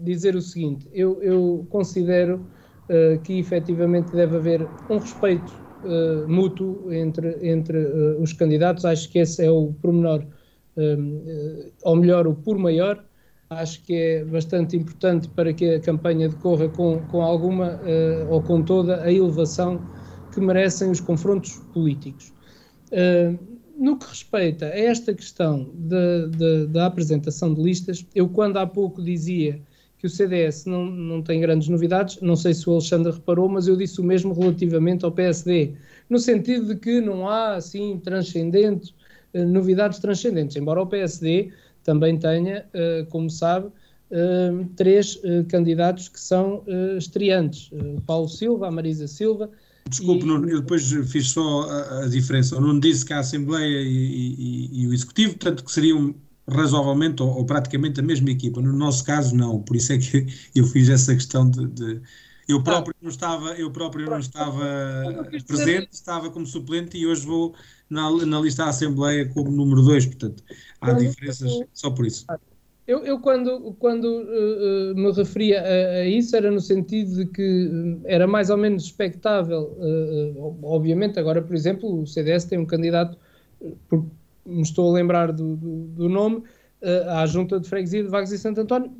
[0.00, 2.48] dizer o seguinte: eu, eu considero
[3.22, 5.67] que efetivamente deve haver um respeito
[6.26, 7.78] mútuo entre, entre
[8.20, 10.24] os candidatos, acho que esse é o pormenor,
[11.82, 13.04] ou melhor, o por maior.
[13.50, 17.80] Acho que é bastante importante para que a campanha decorra com, com alguma
[18.28, 19.80] ou com toda a elevação
[20.32, 22.32] que merecem os confrontos políticos.
[22.92, 23.38] Uh,
[23.78, 25.70] no que respeita a esta questão
[26.68, 29.62] da apresentação de listas, eu quando há pouco dizia
[29.98, 33.66] que o CDS não, não tem grandes novidades, não sei se o Alexandre reparou, mas
[33.66, 35.72] eu disse o mesmo relativamente ao PSD,
[36.08, 38.94] no sentido de que não há, assim, transcendentes,
[39.34, 41.50] uh, novidades transcendentes, embora o PSD
[41.82, 46.64] também tenha, uh, como sabe, uh, três candidatos que são
[46.96, 47.70] estreantes,
[48.06, 49.50] Paulo Silva, a Marisa Silva
[49.88, 50.28] Desculpe, e...
[50.28, 52.56] eu depois fiz só a, a diferença.
[52.56, 56.14] O Nuno disse que a Assembleia e, e, e, o Executivo, tanto que seriam
[56.48, 58.60] razoavelmente ou, ou, praticamente a mesma equipa.
[58.60, 59.60] No nosso caso, não.
[59.60, 61.66] Por isso é que eu fiz essa questão de.
[61.66, 62.00] de
[62.48, 64.64] eu próprio não estava, eu próprio não estava
[65.46, 67.54] presente, estava como suplente e hoje vou
[67.90, 70.42] na, na lista da Assembleia como número 2, portanto
[70.80, 72.24] há diferenças só por isso.
[72.86, 77.98] Eu, eu, quando, quando uh, me referia a, a, isso, era no sentido de que
[78.06, 83.18] era mais ou menos expectável, uh, obviamente, agora, por exemplo, o CDS tem um candidato,
[83.90, 84.08] porque
[84.48, 86.38] me estou a lembrar do, do, do nome,
[86.82, 88.90] uh, à Junta de Freguesia de Vagos e Santo António,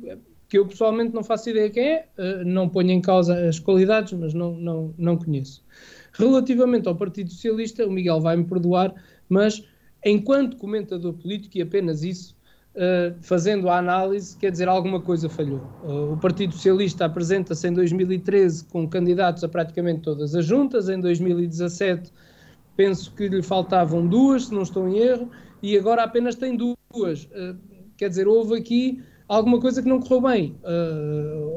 [0.47, 2.07] que eu pessoalmente não faço ideia quem é,
[2.43, 5.63] não ponho em causa as qualidades, mas não, não, não conheço.
[6.11, 8.93] Relativamente ao Partido Socialista, o Miguel vai-me perdoar,
[9.29, 9.63] mas
[10.03, 12.37] enquanto comentador político, e apenas isso,
[12.75, 15.59] Uh, fazendo a análise, quer dizer, alguma coisa falhou.
[15.83, 22.13] O Partido Socialista apresenta-se em 2013 com candidatos a praticamente todas as juntas, em 2017
[22.79, 25.29] penso que lhe faltavam duas, se não estou em erro,
[25.61, 27.25] e agora apenas tem duas.
[27.25, 27.57] Uh,
[27.97, 30.55] quer dizer, houve aqui alguma coisa que não correu bem,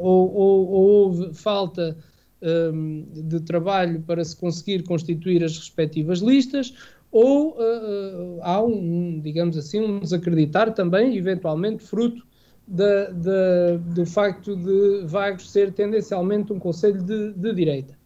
[0.00, 1.96] ou, ou, ou, houve falta
[2.42, 6.74] um, de trabalho para se conseguir constituir as respectivas listas,
[7.12, 12.26] ou uh, há um, digamos assim, um desacreditar também, eventualmente, fruto
[12.66, 18.01] da, da, do facto de Vagos ser tendencialmente um conselho de, de direita.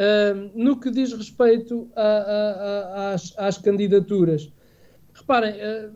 [0.00, 4.50] Uh, no que diz respeito a, a, a, às, às, candidaturas,
[5.12, 5.92] reparem, uh,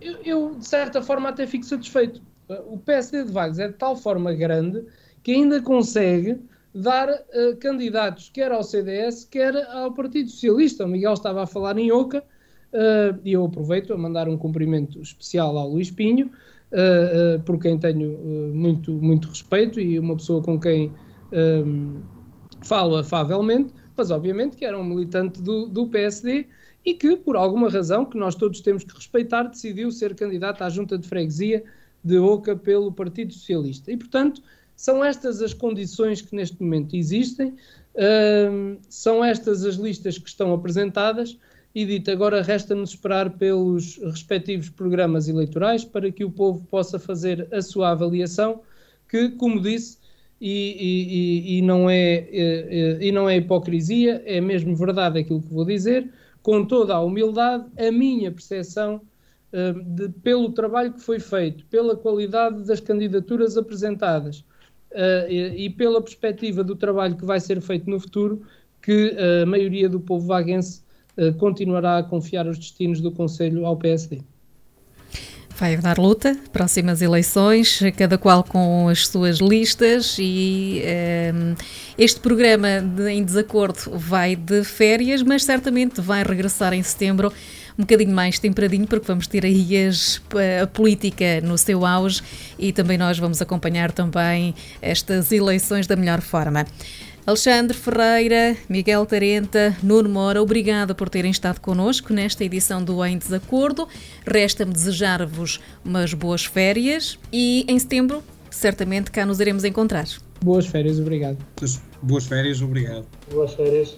[0.00, 2.22] eu, eu, de certa forma até fico satisfeito.
[2.68, 4.82] o PSD de Vagos é de tal forma grande
[5.22, 6.38] que ainda consegue
[6.76, 10.84] dar uh, candidatos quer ao CDS, quer ao Partido Socialista.
[10.84, 12.22] O Miguel estava a falar em Oca,
[12.72, 16.30] uh, e eu aproveito a mandar um cumprimento especial ao Luís Pinho,
[16.72, 18.18] uh, por quem tenho
[18.54, 20.92] muito, muito respeito e uma pessoa com quem
[22.62, 26.46] falo afavelmente, mas obviamente que era um militante do, do PSD
[26.84, 30.68] e que, por alguma razão que nós todos temos que respeitar, decidiu ser candidato à
[30.68, 31.64] junta de freguesia
[32.02, 33.90] de Oca pelo Partido Socialista.
[33.90, 34.40] E, portanto,
[34.76, 40.52] são estas as condições que neste momento existem, uh, são estas as listas que estão
[40.52, 41.36] apresentadas
[41.74, 47.48] e dito, agora resta-nos esperar pelos respectivos programas eleitorais para que o povo possa fazer
[47.52, 48.62] a sua avaliação,
[49.06, 49.98] que, como disse,
[50.40, 55.52] e, e, e, não é, e, e não é hipocrisia, é mesmo verdade aquilo que
[55.52, 56.10] vou dizer,
[56.42, 59.00] com toda a humildade, a minha percepção
[59.52, 64.44] uh, de, pelo trabalho que foi feito, pela qualidade das candidaturas apresentadas,
[65.28, 68.40] e, pela perspectiva do trabalho que vai ser feito no futuro,
[68.80, 70.80] que a maioria do povo vaguense
[71.38, 74.22] continuará a confiar os destinos do Conselho ao PSD.
[75.58, 81.54] Vai dar luta, próximas eleições, cada qual com as suas listas e um, ehm,
[81.96, 87.32] este programa de, em desacordo vai de férias, mas certamente vai regressar em setembro
[87.78, 90.20] um bocadinho mais temperadinho, porque vamos ter aí as,
[90.62, 92.22] a política no seu auge
[92.58, 96.66] e também nós vamos acompanhar também estas eleições da melhor forma.
[97.26, 103.18] Alexandre Ferreira, Miguel Tarenta, Nuno Mora, obrigada por terem estado connosco nesta edição do Em
[103.18, 103.88] Desacordo.
[104.24, 110.06] Resta-me desejar-vos umas boas férias e em setembro, certamente cá nos iremos encontrar.
[110.40, 111.38] Boas férias, obrigado.
[112.00, 113.04] Boas férias, obrigado.
[113.28, 113.96] Boas férias.